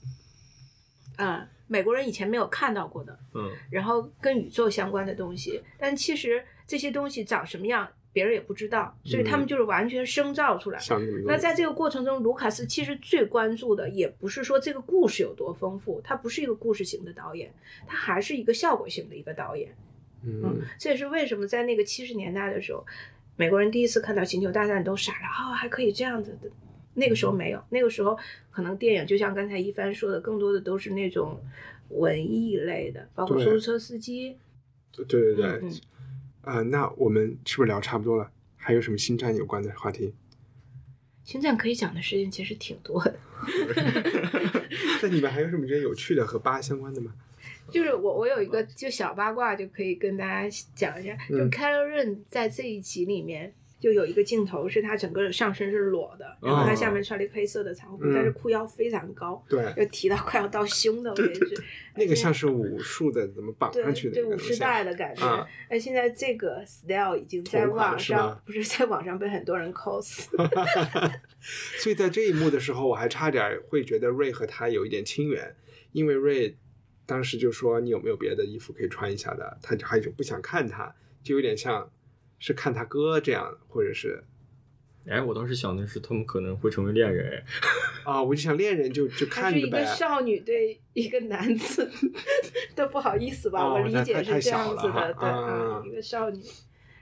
[1.17, 10.79] 呃，美国人以前没有看到过的，嗯然后跟宇宙相关的东西，但其实这些东西长什么样，别人也不知道，所以他们嗯就是完全生造出来。
[10.79, 17.51] 像那在这个过程中，卢卡斯其实最关注的也不是说这个故事有多丰富，他不是一个故事型的导演，
[17.87, 19.75] 他还是一个效果型的一个导演。
[20.25, 22.85] 嗯嗯，这也是为什么在那个七十年代的时候，
[23.35, 26.49] 美国人第一次看到《星球大战》都傻了啊、还可以这样子的。
[26.95, 28.17] 那个时候没有，那个时候
[28.51, 31.39] 可能电影就像刚才一帆说的，更多的都是那种
[31.89, 34.37] 文艺类的，包括出租车司机。
[34.95, 35.71] 对对对，嗯嗯
[36.41, 38.29] 啊、那我们是不是聊差不多了？
[38.57, 40.13] 还有什么星战有关的话题？
[41.23, 43.15] 星战可以讲的事情其实挺多的，
[45.01, 47.13] 那你们还有什么觉得有趣的和八相关的吗？
[47.71, 53.53] 就是我我有一个就小八卦，就可以跟大家讲一下，就嗯 c a l o r e n 在这一集里面。
[53.83, 61.61] 就有一个镜头是他整个上身是裸的，然后他下面穿了一个黑色的长裤，嗯但是裤腰非常高，对，就提到快要到胸的位置。
[61.93, 65.27] 那个像是武术的怎么绑上去的对武士带的感觉。
[65.27, 70.27] 啊哎，现在这个 style 已经在网上，不是在网上被很多人 cos。
[71.83, 75.53] 所以在这一幕的时候，我还差点会觉得瑞和他有一点亲缘，
[75.91, 76.55] 因为瑞
[77.05, 81.91] 当时就说你有没有别的衣服可以穿一下的，他就还就不想看他，就有点像
[82.45, 84.21] 是看他哥这样，或者是
[85.07, 87.41] 哎，我当时想的是他们可能会成为恋人，
[88.03, 89.95] 哎啊，我就想恋人就就他是一个看着呗。
[89.95, 91.89] 少女对一个男子
[92.75, 93.63] 都不好意思吧？
[93.63, 96.43] 哦我理解是这样子的，对，一个少女。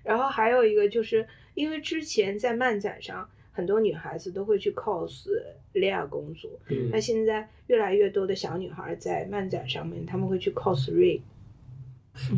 [0.04, 5.28] 然后还有一个就是因为之前在漫展上，很多女孩子都会去 cos
[5.74, 11.20] 莉亚公主，嗯那现在越来越多的小女孩在漫展上面，她们会去 cos Ray。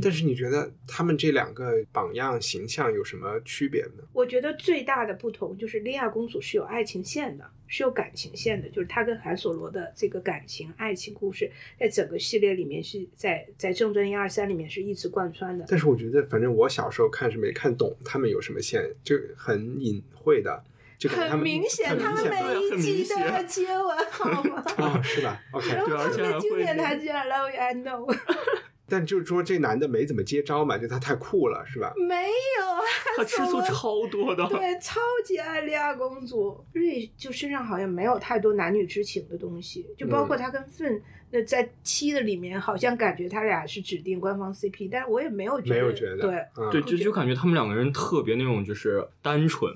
[0.02, 4.04] 但是你觉得他们这两个榜样形象有什么区别呢？
[4.14, 15.66] 我觉得最大的不同就是莉亚公主是有爱情线的，是有感情线的，就是她跟韩索罗的这个感情爱情故事，在整个系列里面是在在正传一二三里面是一直贯穿的。
[15.68, 20.64] 但是我觉得，反正我小时候看是没看懂他们有什么线，就很隐晦的，
[21.10, 24.64] 很明显，他们每一很集都要接吻，好吗？
[24.78, 28.16] 啊，是吧？OK，对而且经典台词 I love you, I know。
[28.88, 31.94] 但就是说这男的没怎么接招嘛，就他太酷了，是吧？
[31.98, 32.16] 没
[32.60, 32.82] 有啊，
[33.18, 34.48] 他吃醋超多的。
[34.50, 36.64] 对，超级爱莉亚公主。
[36.74, 49.74] 瑞就身上好像没有太多男女之情的东西，就包嗯括他跟芬，那在七的里面好像感觉他俩是指定官方 CP，但是我也没有觉得，没有觉得，对，嗯对，就就感觉他们两个人特别那种就是单纯，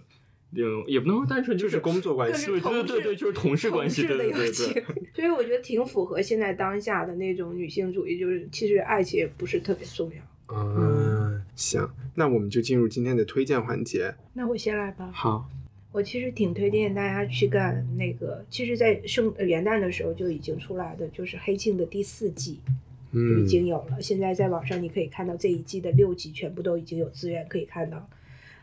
[0.51, 4.83] 那种也不能说单纯，就是工作关系对对对对，就是同事关系，的对对对友情。
[5.13, 10.21] 所以我觉得挺符合现在当下的那种女性主义，就是其实爱情也不是特别重要。
[10.49, 14.15] 嗯，行，那我们就进入今天的推荐环节。
[14.33, 15.11] 那我先来吧。
[15.13, 15.49] 好，
[15.91, 22.61] 我其实挺推荐大家去干那个，其实，在圣呃元旦的时候就已经出来的，就是《黑镜》的第四季
[23.11, 24.01] 就嗯已，经有了。
[24.01, 28.09] 现在在网上你可以看到这一季的六集全部都已经有资源可以看到。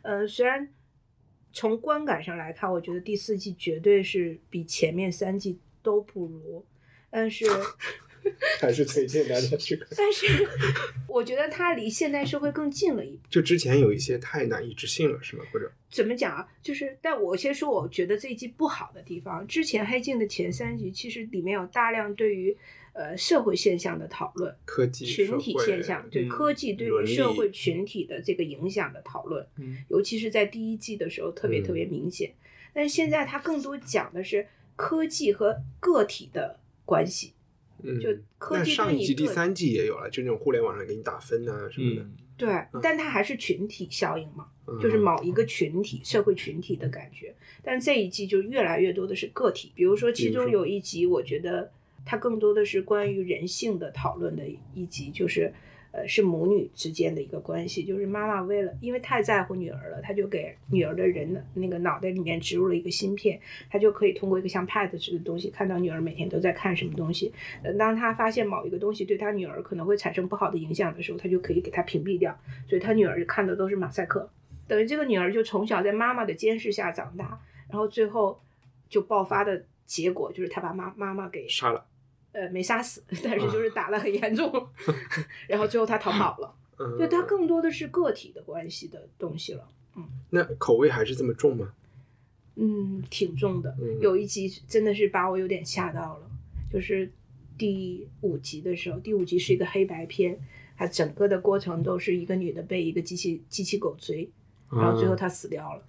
[0.01, 0.67] 呃，虽然
[1.55, 6.65] 从观感上来看，我觉得第四季绝对是比前面三季都不如，
[7.09, 7.47] 但是
[8.61, 9.87] 还是推荐大家去看。
[9.97, 10.27] 但是
[11.07, 13.23] 我觉得它离现代社会更近了一步。
[13.31, 15.45] 就之前有一些太难以置信了，是吗？
[15.53, 16.49] 或者怎么讲啊？
[16.61, 19.47] 就是，但我先说，我觉得这一季不好的地方。
[19.47, 22.57] 之前《黑镜》的前三集，其实里面有大量对于
[22.95, 32.33] 呃社会现象的讨论，科技、群体现象对嗯科技对于社会群体的这个影响的讨论，嗯尤其是在第一季的时候特别嗯特别明显。
[32.73, 37.35] 但是现在它更多讲的是科技和个体的关系。
[37.87, 42.03] 嗯，就科那技上一季、对你第三季也有了，就那种互联网上给你打分啊什么的。
[42.03, 42.49] 嗯，对，
[42.81, 44.49] 但它还是群体效应嘛。
[44.67, 47.35] 嗯就是某一个群体、社会群体的感觉。
[47.63, 51.71] 但这一季就越来越多的是个体，比如说其中有一集，我觉得
[52.05, 54.45] 它更多的是关于人性的讨论的
[54.75, 55.53] 一集，就是
[55.93, 63.41] 呃是母女之间的一个关系，就是妈妈为了因为太在乎女儿了，她就给女儿的人的那个脑袋里面植入了一个芯片，
[63.71, 67.33] 她就可以通过一个像 Pad 似的东西看到女儿每天都在看什么东西。
[67.63, 72.37] 呃当她发现某一个东西对她女儿可能会产生不好的影响的时候，她就可以给她屏蔽掉，
[72.69, 74.29] 所以她女儿看的都是马赛克。
[74.67, 78.41] 等于这个女儿就从小在妈妈的监视下长大，然后最后
[78.89, 81.87] 就爆发的结果就是她把妈妈妈给杀了。
[82.35, 84.69] 呃没杀死， 但是就是打得很严重，
[85.49, 86.55] 然后最后他逃跑了。
[86.77, 89.67] 嗯，就它更多的是个体的关系的东西了。
[89.97, 91.73] 嗯那口味还是这么重吗？
[92.57, 93.75] 嗯，挺重的。
[93.81, 96.29] 嗯有一集真的是把我有点吓到了，
[96.73, 97.09] 就是
[97.57, 100.37] 第五集的时候，第五集是一个黑白片，
[100.77, 104.29] 它整个的过程都是一个女的被一个机器机器狗追，
[104.73, 105.83] 然后最后嗯她死掉了。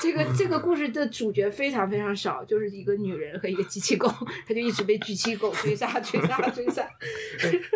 [0.00, 4.08] 这个这个故事的主角非常非常少，就是一个女人和一个机器狗，
[4.46, 6.88] 她就一直被机器狗追杀、追杀、追杀。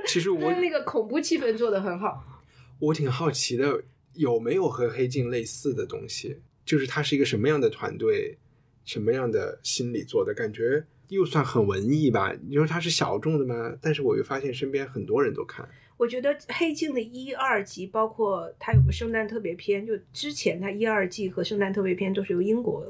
[0.07, 2.25] 其实 我但那个恐怖气氛做的很好。
[2.79, 3.83] 我挺好奇的，
[4.15, 6.41] 有没有和黑镜类似的东西？
[6.65, 8.39] 就是它是一个什么样的团队，
[8.85, 10.33] 什么样的心理做的？
[10.33, 12.33] 感觉又算很文艺吧？
[12.49, 13.77] 你说它是小众的吗？
[13.81, 15.69] 但是我又发现身边很多人都看。
[16.03, 22.85] 我觉得《黑镜》的一二集，包括它有个圣诞特别篇，就之前它一二季和圣诞特别篇都是由英国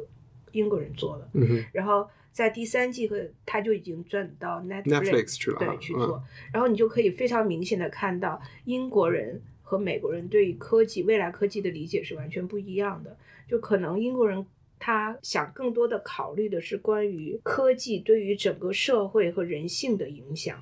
[0.53, 13.15] 英国人做的，嗯然后在第三季和它就已经转到 Netflix,，Netflix 去了对去嗯做，然后你就可以非常明显的看到英国人和美国人对于科技未来科技的理解是完全不一样的，
[13.47, 14.47] 就可能英国人。
[14.85, 20.61] 他想更多的考虑的是关于科技对于整个社会和人性的影响。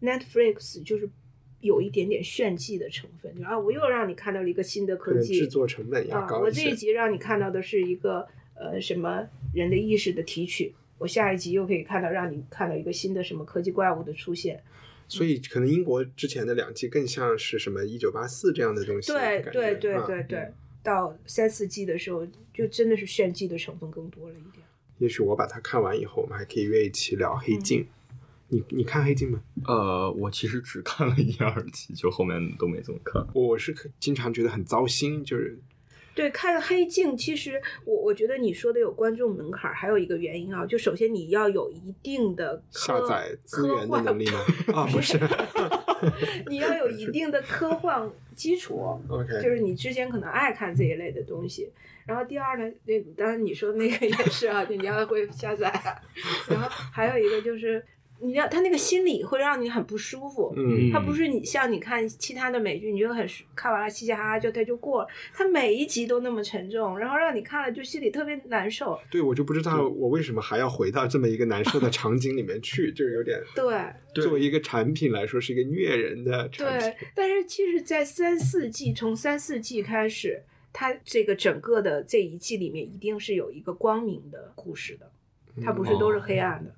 [0.00, 1.10] Netflix 就是
[1.66, 6.38] 有一点点炫技的成分，就啊，我又让你看到了一个新的科技，制作成本要啊，高。
[6.38, 14.62] 我这一集让你看到的是一个呃什么人的意识的提取，我下一集又可以看到让你看到一个新的什么科技怪物的出现。
[15.08, 19.52] 所以可能英国之前的两季更像是什么一九八四这样的东西的对。
[19.52, 20.52] 对对啊对对，
[20.82, 24.64] 到三四季的时候，就真的是炫技的成分更多了一点。
[24.98, 27.82] 也许我把它看完以后，我们还可以约一起聊黑镜。
[27.82, 27.86] 嗯
[28.48, 29.40] 你你看黑镜吗？
[29.66, 33.26] 呃，我其实只看了一二集，就后面都没怎么看。
[33.34, 35.58] 我是可经常觉得很糟心，就是
[36.14, 44.40] 对，看黑镜，其实我我觉得你说的有观众门槛儿，还有一个原因啊，就首先你要有一定的下载资源的科幻能力吗？
[44.74, 45.18] 啊，不是。
[46.48, 49.00] 你要有一定的科幻基础。
[49.08, 51.70] OK，就是你之前可能爱看这一类的东西。
[52.04, 55.96] 然后第二呢，那当然你说那个也是啊，你要会下载啊。
[56.48, 57.84] 然后还有一个就是，
[58.20, 60.52] 你要他那个心理会让你很不舒服。
[60.56, 65.08] 嗯他不是你像你看其他的美剧，你觉得很舒看完了嘻嘻哈哈就他就过了。
[65.32, 68.98] 他每一集都那么沉重，然后让你看了就心里特别难受。
[69.10, 73.64] 对我就不知道我为什么还要回到这么一个难受的场景里面去，就有点对
[74.14, 80.42] 对作为一个产品来说是一个虐人的产品对。，但是其实，在三四季从三四季开始，
[80.72, 85.10] 它这个整个的这一季里面一定是有一个光明的故事的，
[85.62, 86.70] 它不是都是黑暗的。
[86.70, 86.74] 嗯，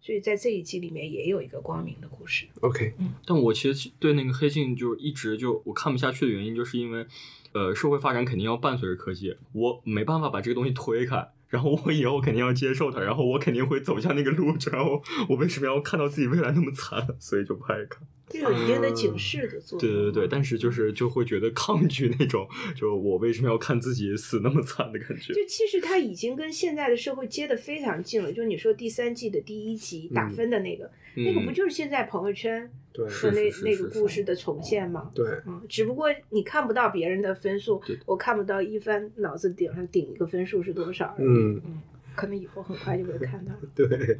[0.00, 2.46] 所以在这一季里面也有一个光明的故事。
[2.60, 2.94] OK，
[3.26, 7.06] 但我其实对那个黑镜就一直就我看不下去的原因，就是因为，
[7.52, 18.00] 呃，社会发展肯定要伴随着科技，我没办法把这个东西推开，然后我以后肯定要接受它，然后我肯定会走向那个路，然后我为什么要看到自己未来那么惨，所以就不爱看。
[18.28, 19.80] 这有一定的警示的作用。
[19.80, 25.34] 对对对，但是就是就会觉得抗拒那种，就我为什么要看自己死那么惨的感觉。
[25.34, 28.32] 就其实它已经跟现在的社会接的非常近了。
[28.32, 35.10] 就你说第三季的第一集打分的那个，那个不就是现在朋友圈和那那个故事的重现吗？
[35.14, 41.14] 对，嗯，只不过你看不到别人的分数，我看不到一帆脑子顶上顶一个分数是多少。
[41.18, 41.82] 嗯嗯，
[42.14, 43.52] 可能以后很快就会看到。
[43.74, 44.18] 对。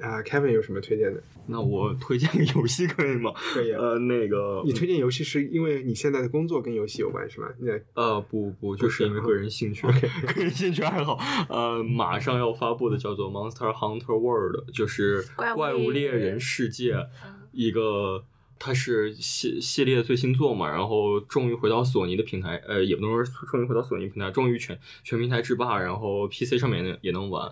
[0.00, 1.22] 啊，Kevin 有什么推荐的？
[1.46, 3.32] 那我推荐个游戏可以吗？
[3.34, 3.80] 可以啊。
[3.80, 7.48] 呃，那个你推荐游戏是因为你现在的工作跟游戏有关是吗？
[7.58, 9.86] 那呃不不，就是因为个人兴趣
[10.34, 11.18] 个人兴趣爱好。
[11.48, 17.06] 呃，马上要发布的叫做《Monster Hunter World》，就是怪物猎人世界，
[17.52, 18.24] 一个。
[18.62, 27.50] 它是系系列最新作嘛，然后终于回到索尼的平台，呃，也不能说终于回到索尼平台，终于全全平台制霸，然后 PC 上面也能也能玩。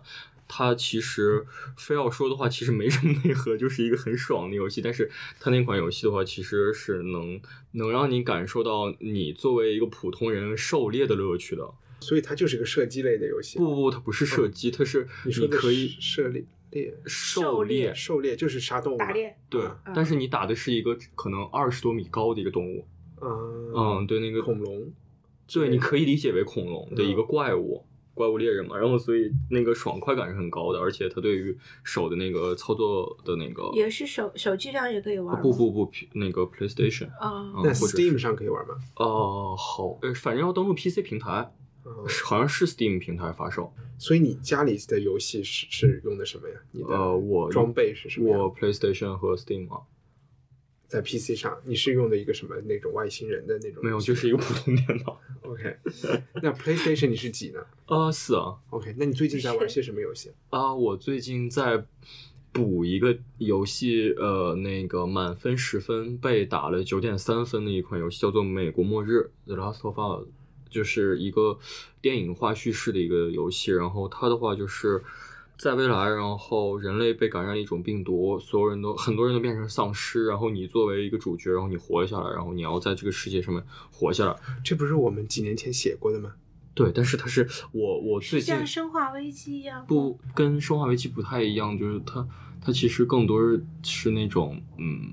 [0.49, 1.47] 它其实
[1.77, 4.81] 非要说的话，其实没什么内核，就是一个很爽的游戏。
[4.81, 7.39] 但是它那款游戏的话，其实是能
[7.73, 11.71] 能让你感受到你作为一个普通人狩猎的乐趣的。
[12.01, 13.59] 所以它就是个射击类的游戏。
[13.59, 22.87] 不不不，它不是射击，它是你说可以是射猎猎狩猎，狩猎就是杀动物打猎，对嗯，但是你打的是一个可能二十多米高的一个动物，
[23.21, 24.93] 嗯嗯，对，那个恐龙，
[25.53, 27.85] 对，你可以理解为恐龙的一个嗯怪物。
[28.19, 35.41] 怪物猎人嘛，然后所以那个爽快感是很高的，而且它对于手的那个操作的那个也是手手机上也可以玩吗。
[35.41, 38.75] 不不不，那个 PlayStation 啊，Steam 上可以玩吗？
[38.97, 41.49] 哦，好，呃，反正要登录 PC 平台，
[42.25, 43.73] 好像是 Steam 平台发售。
[44.01, 46.55] 所以你家里的游戏是是用的什么呀？
[46.73, 48.45] 你的呃，我装备是什么？
[48.45, 49.81] 我 PlayStation 和 Steam 啊，
[50.89, 53.85] 在 PC 上，你是用的一个什么那种外星人的那种？
[53.85, 55.21] 没有，就是一个普通电脑。
[55.43, 55.77] OK。
[56.43, 60.33] 那 PlayStation 你是几呢 啊，四啊，？OK，那你最近在玩些什么游戏？
[60.51, 61.85] 啊，我最近在
[62.53, 70.27] 补一个游戏，呃，那个满分十分被打了九点三分的一款游戏，叫做《美国末日》（The Last of Us），
[70.71, 71.59] 就是一个
[72.01, 73.73] 电影化叙事的一个游戏。
[73.73, 75.03] 然后它的话就是
[75.59, 84.37] 在未来，然后人类被感染了一种病毒，所有人都很多人都变成丧尸，然后你作为一个主角，然后你活下来，然后你要在这个世界上面活下来。
[84.63, 86.33] 这不是我们几年前写过的吗？
[86.75, 89.85] 对，但是它是我我最近像生化危机一样。
[89.85, 92.25] 不跟生化危机不太一样，就是它
[92.61, 93.41] 它其实更多
[93.83, 95.13] 是那种嗯，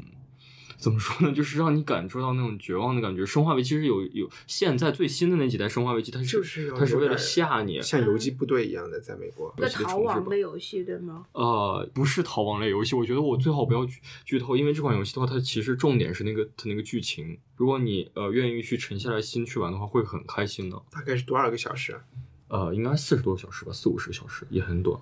[0.86, 3.26] 怎么说呢，就是让你感受到那种绝望的感觉。
[3.26, 7.82] 生化危机是有有现在最新的那几代生化危机，它是就是它是为了吓你。
[7.82, 9.52] 像游击部队一样的，在美国。
[9.58, 11.26] 一个游戏的逃亡的游戏对吗？
[11.32, 17.36] 呃，不是逃亡类游戏，我觉得我最好不要剧剧透，因为这款游戏的话，它其实重点是那个它那个剧情。
[17.56, 20.80] 如果你呃愿意去沉下来心去玩的话，会很开心的。
[20.92, 22.00] 大概是多少个小时啊？
[22.50, 25.02] 呃，应该四十多个小时吧，四五十个小时也很短。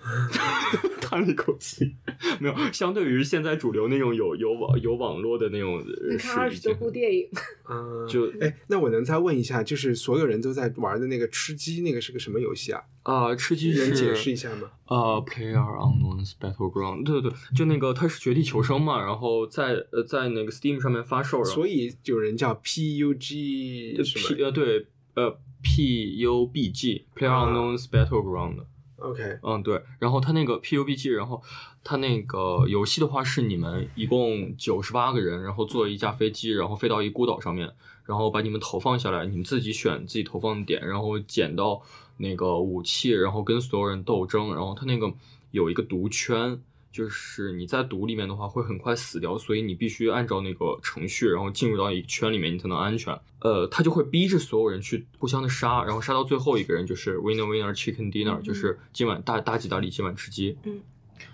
[1.00, 1.96] 叹了一口气，
[2.40, 2.54] 没有。
[2.72, 7.28] 相对于现在主流那种有有网有网络的那种，呃你看二十多部电电影，
[7.68, 12.82] 嗯，就哎，那我能再问一下，就是所有人都在玩的那个吃鸡，那个是个什么游戏啊？
[13.02, 14.70] 啊，吃鸡是能解释一下吗？
[14.84, 27.88] 啊，Player Unknown's Battleground，对对对，就那个它是绝地求生嘛，然后在呃在那个 Steam 上面发售，了所以有人叫 PUG 是 P 吗呃对呃 P U B G Player 啊 Unknown's
[27.88, 28.64] Battleground。
[28.98, 31.42] ？OK，嗯，对，然后它那个 PUBG，然后
[31.82, 37.72] 它那个游戏的话是你们一共九十八个人，然后坐一架飞机，然后飞到一孤岛上面，
[38.04, 41.80] 然后把你们投放下来，你们自己选自己投放点，然后捡到
[42.18, 45.12] 那个武器，然后跟所有人斗争，然后它那个
[45.50, 46.60] 有一个毒圈。
[46.98, 53.16] 就是你在毒里面的话会很快死掉，所以你必须按照那个程序，然后进入到一个圈里面，你才能安全。
[53.40, 60.58] 呃，他就会逼着所有人去互相的杀，然后杀到最后一个人就是 winner winner chicken dinner，、嗯就是今晚大大吉大利，今晚吃鸡。
[60.64, 60.80] 嗯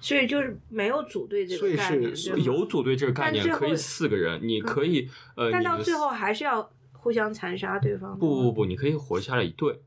[0.03, 8.19] 所以就是没有组队这个概念，是对吗有组队这个概念可以四个人，你可以、呃，但到最后还是要互相残杀对方。
[8.19, 9.81] 不不不不，你可以活下来一队，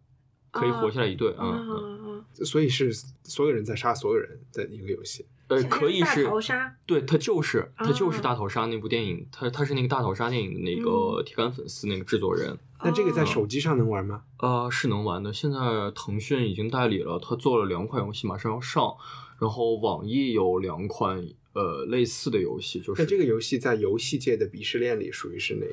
[0.50, 1.74] 可以啊活下来一队，啊嗯嗯。
[2.08, 2.92] 嗯啊，所以是
[3.24, 5.26] 所有人在杀所有人的一个游戏。
[5.48, 14.24] 呃，可以是逃杀对，他就是他就是啊大逃杀那部电影，他他是那个大逃杀电影的那嗯个铁杆粉丝，那个制作人，那这个在哦手机上能玩吗？
[14.40, 15.32] 呃，是能玩的。
[15.32, 15.58] 现在
[15.96, 18.94] 腾讯已经代理了，他做了两款游戏，马上要上，
[19.40, 25.70] 然后网易有两款呃类似的游戏，就是那这个游戏在游戏界的鄙视链里属于是哪一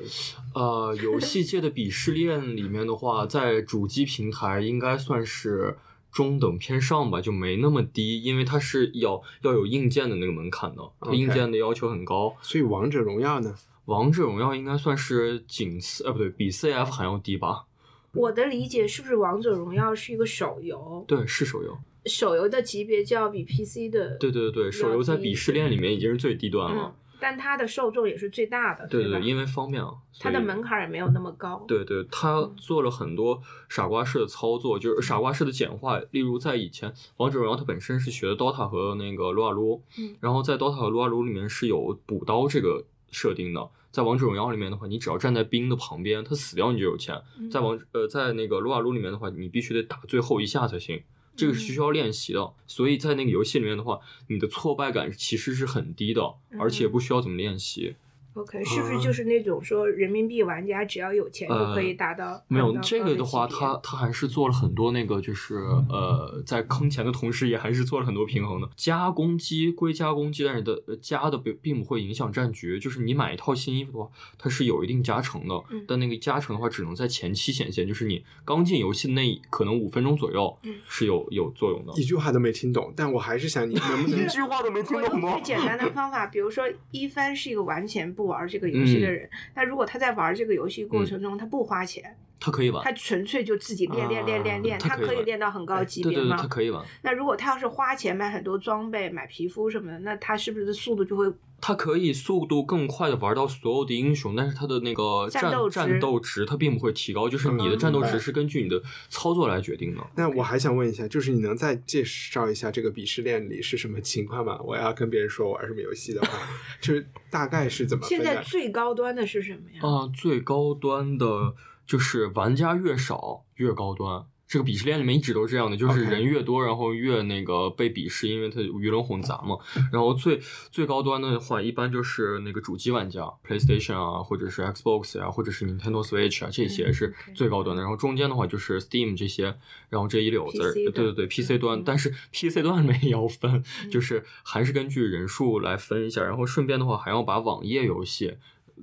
[0.53, 0.59] 个？
[0.59, 5.77] 呃，游戏界的鄙视链里面的话，在主机平台应该算是
[6.15, 12.33] 中等偏上吧，就没那么低，因为它是要要有硬件的那个门槛的，它硬件的要求很高。
[12.41, 13.53] 所以王者荣耀呢？
[13.83, 17.65] 王者荣耀应该算是仅次，呃，不对，比 CF 还要低吧？
[18.13, 21.03] 我的理解是不是王者荣耀是一个手游？
[21.05, 21.77] 对，是手游。
[22.05, 26.83] 手游的级别就要比 PC 的对对对，手游在鄙视链里面已经是最低端了。
[26.83, 29.03] 嗯，但它的受众也是最大的，对？
[29.03, 31.63] 对对，因为方便啊，它的门槛也没有那么高。
[31.67, 35.99] 对对，它做了很多傻瓜式的操作，就是傻瓜式的简化。
[36.11, 43.67] 例如，在以前《王者荣耀》它本身是学的 DOTA 和那个撸啊撸，嗯然后在 DOTA 和撸啊撸里面是有补刀这个设定的。
[43.91, 47.15] 在王者荣耀里面的话，你只要站在兵的旁边，他死掉你就有钱。
[47.39, 51.01] 嗯在王呃在那个撸啊撸里面的话，你必须得打最后一下才行。
[51.35, 56.21] 这个是需要练习的，所以在那个游戏里面的话，你的挫败感其实是很低的，
[56.59, 57.95] 而且不需要怎么练习。
[58.35, 62.25] OK，是不是啊就是那种说人民币玩家只要有钱就可以达到？
[62.33, 65.55] 呃没有这个的话，他他还是做了很多那个，就是
[65.89, 68.69] 呃，在坑钱的同时，也还是做了很多平衡的。
[68.75, 72.77] 加攻击归加攻击，但是的呃加的并并不会影响战局。
[72.79, 81.93] 就是你买一套新衣服的话，它是有一定加成的，嗯但那个加成的话，只能在前期显现，就是你刚进游戏那可能五分钟左右嗯是有有作用的。
[81.95, 96.37] 一句话都没听懂，但我还是想你 能不能一句话都没我用最简单的方法，比如说一帆是一个完全不玩这个游戏的人，那、如果他在玩这个游戏过程中，他不花钱，他可以玩他，纯粹就自己练练练练练，他可以练到很高级别对对对，吗？
[96.39, 96.83] 他可以玩。
[97.01, 101.31] 那如果他要是花钱买很多装备、买皮肤什么的，那他是不是速度就会
[101.61, 110.05] 它可以速度更快的玩到所有的英雄，但是它的那个战战斗值战斗值它并不会提高，就是你的战斗嗯值是根据你的操作来决定的。
[110.15, 114.59] 那我还想问一下，就是你能再介绍一下这个鄙视链里是什么情况吗？
[114.63, 116.39] 我要跟别人说我玩什么游戏的话，
[116.79, 118.43] 就是大概是怎么现在？
[118.43, 119.79] 最高端的是什么呀？
[119.81, 121.55] 啊、最高端的
[121.87, 124.25] 就是玩家越少越高端。
[124.55, 129.57] 这个鄙视链里面一直都是这样的，就是人越多，然后越那个被鄙视，因为它鱼龙混杂嘛。
[129.91, 130.39] 然后最
[130.71, 137.81] 最高端的话，一般就是那个主机玩家，PlayStation 啊，或者是 Xbox 啊，或者是 Nintendo Switch 啊，这些是最高端的。
[137.81, 139.57] 然后中间的话就是 Steam 这些，
[139.89, 146.23] 然后这一溜子对对对，PC 端，嗯但是 PC 端里面也要分，就是还是根据人数来分一下。
[146.23, 148.37] 然后顺便的话，还要把网页游戏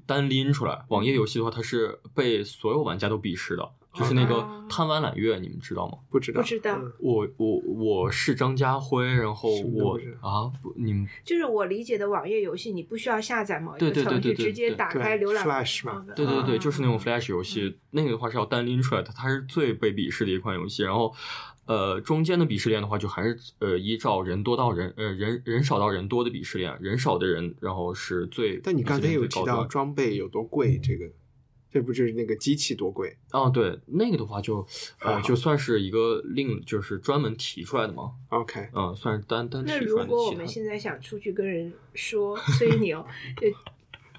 [0.05, 0.85] 单拎出来。
[0.89, 4.59] 网页游戏的话，它是被所有玩家都鄙视的，就是那个哦。
[4.69, 5.99] 贪玩揽月，你们知道吗？
[6.11, 6.79] 不知道，不知道。
[6.81, 6.93] 嗯。
[6.99, 16.05] 我我我是张家辉，然后我啊，不你们就是我理解的网页游戏，你不需要下载某一对个程序，对对对对直接打开浏览 Flash 嘛。
[16.09, 16.59] 哦对对对，啊。
[16.59, 20.83] 就是那种 Flash 游戏，那个的话是要单拎出来的，它是最被鄙视的一款游戏。
[20.83, 21.13] 然后，
[21.67, 28.59] 呃，中间的鄙视链的话，就还是呃依照人多到人呃人人少到人多的鄙视链，人少的人然后是最。
[28.63, 31.05] 但你刚才有提到装备有多贵，这个
[31.73, 33.17] 这不就是那个机器多贵？
[33.31, 34.67] 哦，对，那个的话就
[35.01, 40.33] 呃就算是一个另就是专门提出来的嘛，OK，嗯，算是单单那提出来的如果我。
[40.33, 43.07] 们现在想出去跟人说吹牛，
[43.37, 43.47] 就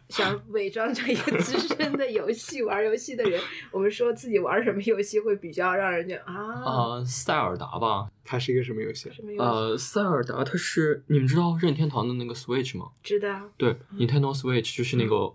[0.07, 3.41] 想伪装成一个资深的游戏玩游戏的人，
[3.71, 9.11] 我们说自己玩什么游戏会比较让人觉得啊，啊、塞尔达吧，它是一个什么游戏？
[9.11, 9.43] 什么游戏？
[9.43, 12.91] 呃，塞尔达它是你们知道任天堂的那个 Switch 吗？
[13.03, 15.33] 知道对，Nintendo Switch 就是那个、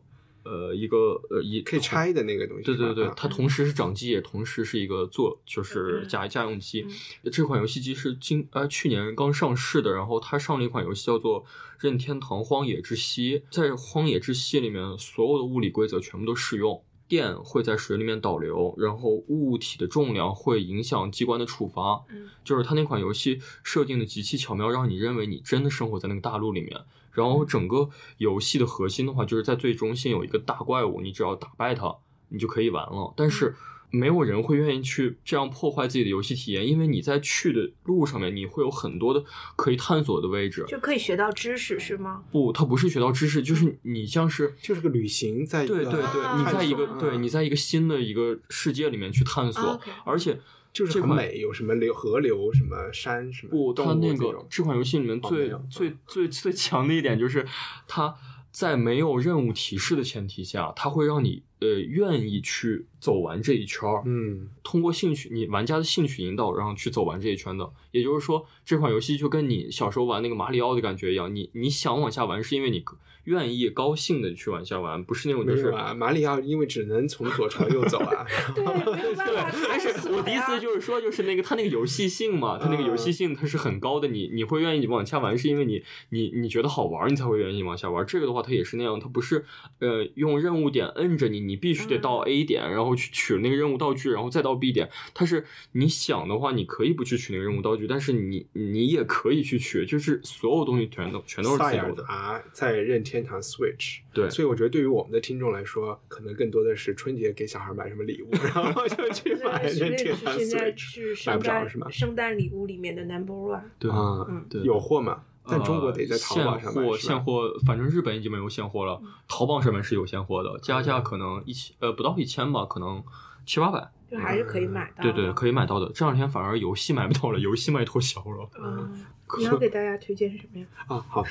[0.49, 2.63] 呃一个呃一可以拆的那个东西。
[2.65, 6.87] 对对对，啊它同时是掌机，也同时是一个做就是嗯家家用机。
[6.89, 11.43] 嗯这款游戏机是今呃去年刚上市的，然后它上了一款游戏叫做
[11.79, 13.41] 《任天堂荒野之息》。
[13.51, 16.83] 在荒野之息里面，所有的物理规则全部都适用。
[17.07, 22.05] 电会在水里面导流，然后物体的重量会影响机关的触发。
[22.11, 26.79] 嗯就是它那款游戏设定的极其巧妙，让你认为你真的生活在那个大陆里面。
[27.19, 31.95] 然后整个游戏的核心的话，就是在最中心有一个大怪物，你只要打败它，
[32.29, 33.13] 你就可以玩了。
[33.17, 33.57] 但是
[33.91, 39.25] 没有人会愿意去这样破坏自己的游戏体验，因为你在去的路上面，你会有很多的
[39.57, 40.63] 可以探索的位置。
[40.69, 42.23] 就可以学到知识是吗？
[42.31, 50.39] 不，它不是学到知识，就是你像是就是个旅行，在一个对对对，啊你在一个对你在一个新的一个世界里面去探索，而且
[50.73, 57.47] 就是很美，有什么流河流、什么山、什么不，它那个这款游戏里面最哦最最最强的一点就是，
[57.87, 58.15] 它
[58.51, 67.71] 在没有任务提示的前提下，它会让你呃愿意去走完这一圈儿，嗯通过兴趣，你玩家的兴趣引导，然后去走完这一圈的。
[67.91, 72.83] 也就是说，这款游戏就跟你小时候玩那个马里奥的感觉一样，你你想往下玩，是因为你
[73.29, 78.25] 愿意高兴的去往下玩，不是那种就是啊，马里奥因为只能从左朝右走啊。
[78.57, 88.05] 对，没有办法对，但是我的意思就是说，就是那个他那个游戏性嘛，他那个游戏性它是很高的，你你会愿意往下玩，是因为你你你觉得好玩，你才会愿意往下玩。
[88.07, 89.45] 这个的话，它也是那样，它不是
[89.81, 94.89] 呃用任务点摁着你，你必须得到 A 点，然后去取那个任务道具，然后再到 B 点。
[95.15, 102.05] 它是你想的话，你可以不去取那个任务道具，但是你你也可以去取，就是所有东西全都全都是自由的。
[102.07, 111.91] 啊在任天堂 Switch，对所以我觉得对于我们的听众来说，可能更多的是春节给小孩买什么礼物，然后就去买对，任天堂是现在 Switch，买圣诞不着是吗？
[111.91, 113.63] 圣诞礼物里面的 number one。
[113.79, 115.23] 对啊，嗯对有货吗？
[115.51, 123.03] 但中国得在呃淘宝上买，现货，现货，反正日本已经没有现货了，淘宝上面是有现货的，加价可能一千，呃，不到一千吧，可能
[123.47, 123.91] 七八百。
[124.11, 125.13] 就还是可以买到的。
[125.13, 125.91] 对对，可以买到的。
[125.95, 128.51] 这两天反而游戏买不到了，游戏卖脱销了。
[128.59, 129.05] 嗯，
[129.39, 130.67] 你要给大家推荐什么呀？
[130.89, 131.25] 啊，好，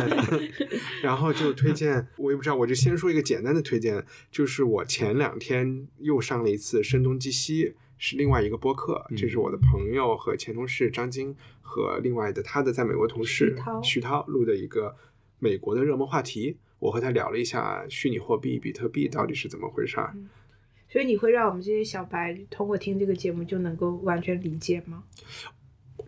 [1.02, 7.64] 然后就推荐，我也不知道，我就先说一个简单的推荐，就是我前两天又上了一次《声东击西》，
[7.96, 14.96] 是另外一个播客，这是我的朋友和前同事张晶和另外的他的在美国同事徐涛徐涛录的一个
[15.38, 20.14] 美国的热门话题，我和他聊了一下虚拟货币比特币到底是怎么回事儿。
[20.90, 25.04] 所以你会让我们这些小白通过听这个节目就能够完全理解吗？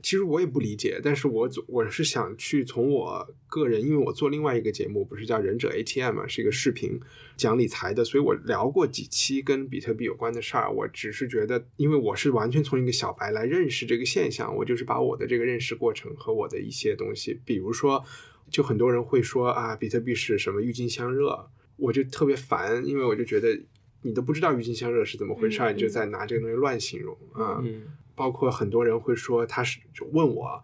[0.03, 6.99] 其实我也不理解，但是我总我是想去从我个人，因为我做另外一个节目，不是叫忍者 ATM 嘛，是一个视频
[7.37, 10.69] 讲理财的，所以我聊过几期跟比特币有关的事儿。
[10.69, 18.05] 我只是觉得，因为我是完全从一个小白来认识这个现象，我就是把我的这个认识过程和我的一些东西，比如说，
[18.51, 23.57] 就很多人会说啊，比特币是什么郁金香热，我就特别烦，因为我就觉得
[24.03, 27.61] 你都不知道郁金香热是怎么回事儿，嗯你就在拿这个东西乱形容啊。
[27.65, 27.83] 嗯
[28.15, 30.63] 包括很多人会说他是就问我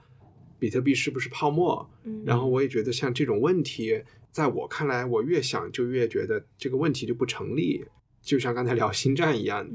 [0.59, 7.85] 比特币是不是泡沫，嗯然后我也觉得像这种问题，在我看来，我越想就越觉得这个问题就不成立。
[8.20, 9.66] 就像刚才聊星战一样，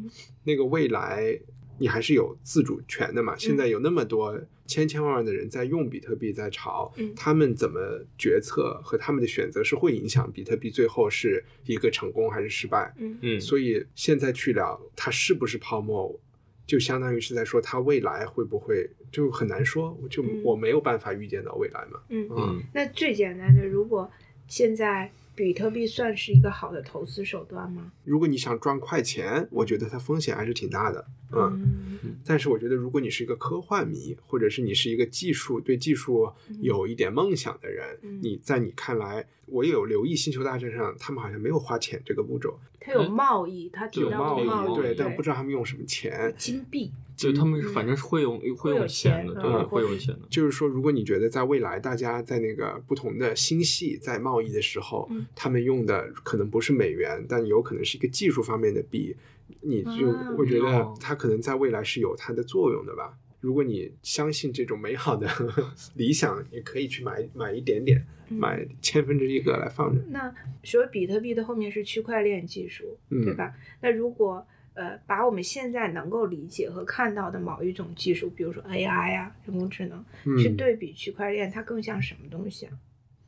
[0.43, 1.39] 那个未来
[1.77, 3.35] 你还是有自主权的嘛。
[3.37, 7.79] 现在有那么多千千万万的人在用比特币在炒，嗯他们怎么
[8.17, 12.93] 决策和他们的选择是会影响比特币最后是一个成功还是失败。
[12.97, 16.19] 嗯嗯，所以现在去聊它是不是泡沫，
[16.65, 21.99] 就相当于是在说它未来会不会，就很难说，就嗯我没有办法预见到未来嘛。
[22.09, 24.09] 嗯嗯那最简单的，如果
[24.47, 27.91] 现在比特币算是一个好的投资手段吗？
[28.03, 31.61] 如果你想赚快钱，我觉得它风险还是挺大的，嗯。
[32.03, 36.31] 嗯但是我觉得，如果你是一个科幻迷，或者是你是一个技术对技术
[36.61, 46.33] 有一点梦想的人，嗯你在你看来，我也有留意《星球大战》上，他们好像没有花钱这个步骤，他有贸易，他提有到贸易，贸易，对，但不知道他们用什么钱。
[46.37, 46.91] 金币。
[47.15, 50.21] 就他们反正是会用会有用钱的，对，嗯会用钱的。
[50.29, 59.15] 就是说，如果你觉得在未来大家在那个不同的星系在贸易的时候，嗯他们用的可能不是美元，但有可能是一个技术方面的币，
[59.61, 63.13] 你就、啊我觉得哦它可能在未来是有它的作用的吧。
[63.39, 65.27] 如果你相信这种美好的
[65.95, 70.01] 理想，也可以去买买一点点，嗯买千分之一个来放着。
[70.09, 70.33] 那
[70.63, 73.53] 所以比特币的后面是区块链技术，嗯对吧？
[73.81, 80.37] 那如果呃把我们现在能够理解和看到的某一种技术，比如说 AI 啊、人工智能，嗯。
[80.37, 82.73] 去对比区块链，它更像什么东西啊？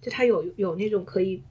[0.01, 1.41] 就它有有那种可以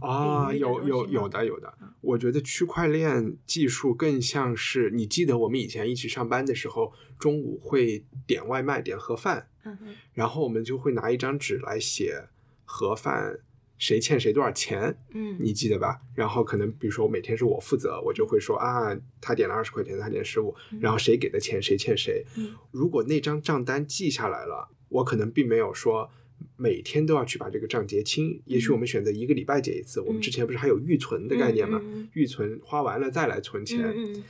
[0.00, 9.48] 啊，有有有的有的，我觉得区块链技术更像是，你记得我们以前一起上班的时候，中午会点外卖点盒饭，
[10.14, 12.28] 然后我们就会拿一张纸来写
[12.64, 13.38] 盒饭
[13.78, 16.00] 谁欠谁多少钱，嗯你记得吧？
[16.14, 22.24] 然后可能比如说每天是我负责，我就会说啊，他点了二十块钱，他点十五，然后谁给的钱谁欠谁。
[22.36, 26.10] 嗯如果那张账单记下来了，我可能并没有说
[26.56, 30.00] 每天都要去把这个账结清，也许我们选择一个礼拜结一次。
[30.00, 31.80] 我们之前不是还有预存的概念吗？
[32.14, 33.80] 预存花完了再来存钱。
[33.82, 34.24] 嗯嗯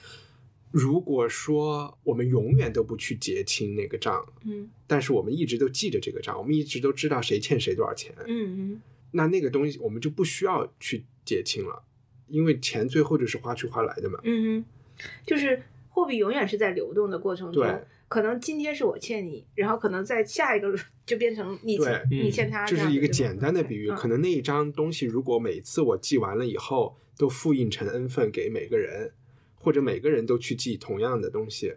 [0.72, 8.80] 如果说我们永远都不去结清那个账，嗯但是我们一直都记着这个账，我们一直都知道谁欠谁多少钱，嗯嗯
[9.12, 11.82] 那那个东西我们就不需要去结清了，
[12.28, 14.18] 因为钱最后就是花去花来的嘛。
[14.24, 14.64] 嗯
[14.98, 20.76] 哼，就是货币永远是在流动的过程中对，可能今天是我欠你，然后可能在下一个
[21.06, 29.12] 就变成你欠你嗯欠他，这是一个简单的比喻，嗯可能那一张东西如果每次我记完了以后都复印成 n 份给每个人，
[29.54, 31.74] 或者每个人都去记同样的东西，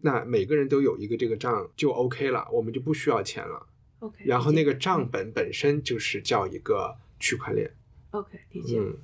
[0.00, 3.66] 那每个人都有一个这个账就 OK 了，我们就不需要钱了。
[4.02, 7.70] OK，然后那个账本本身就是叫一个区块链
[8.10, 8.76] ，OK 理解。
[8.80, 8.96] 嗯，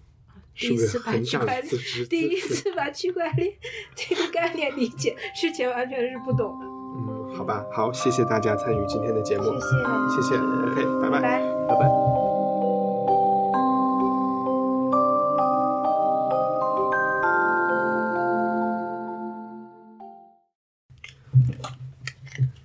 [0.56, 3.54] 第一次把是不是很想区块链，第一次把区块链
[3.94, 6.66] 这个概念理解，之前完全是不懂的。
[6.66, 11.38] 嗯，好吧，好，谢谢大家参与今天的节目，谢谢谢谢，OK，拜拜，拜拜。
[11.68, 11.88] 拜拜。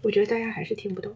[0.01, 1.15] 我觉得大家还是听不懂。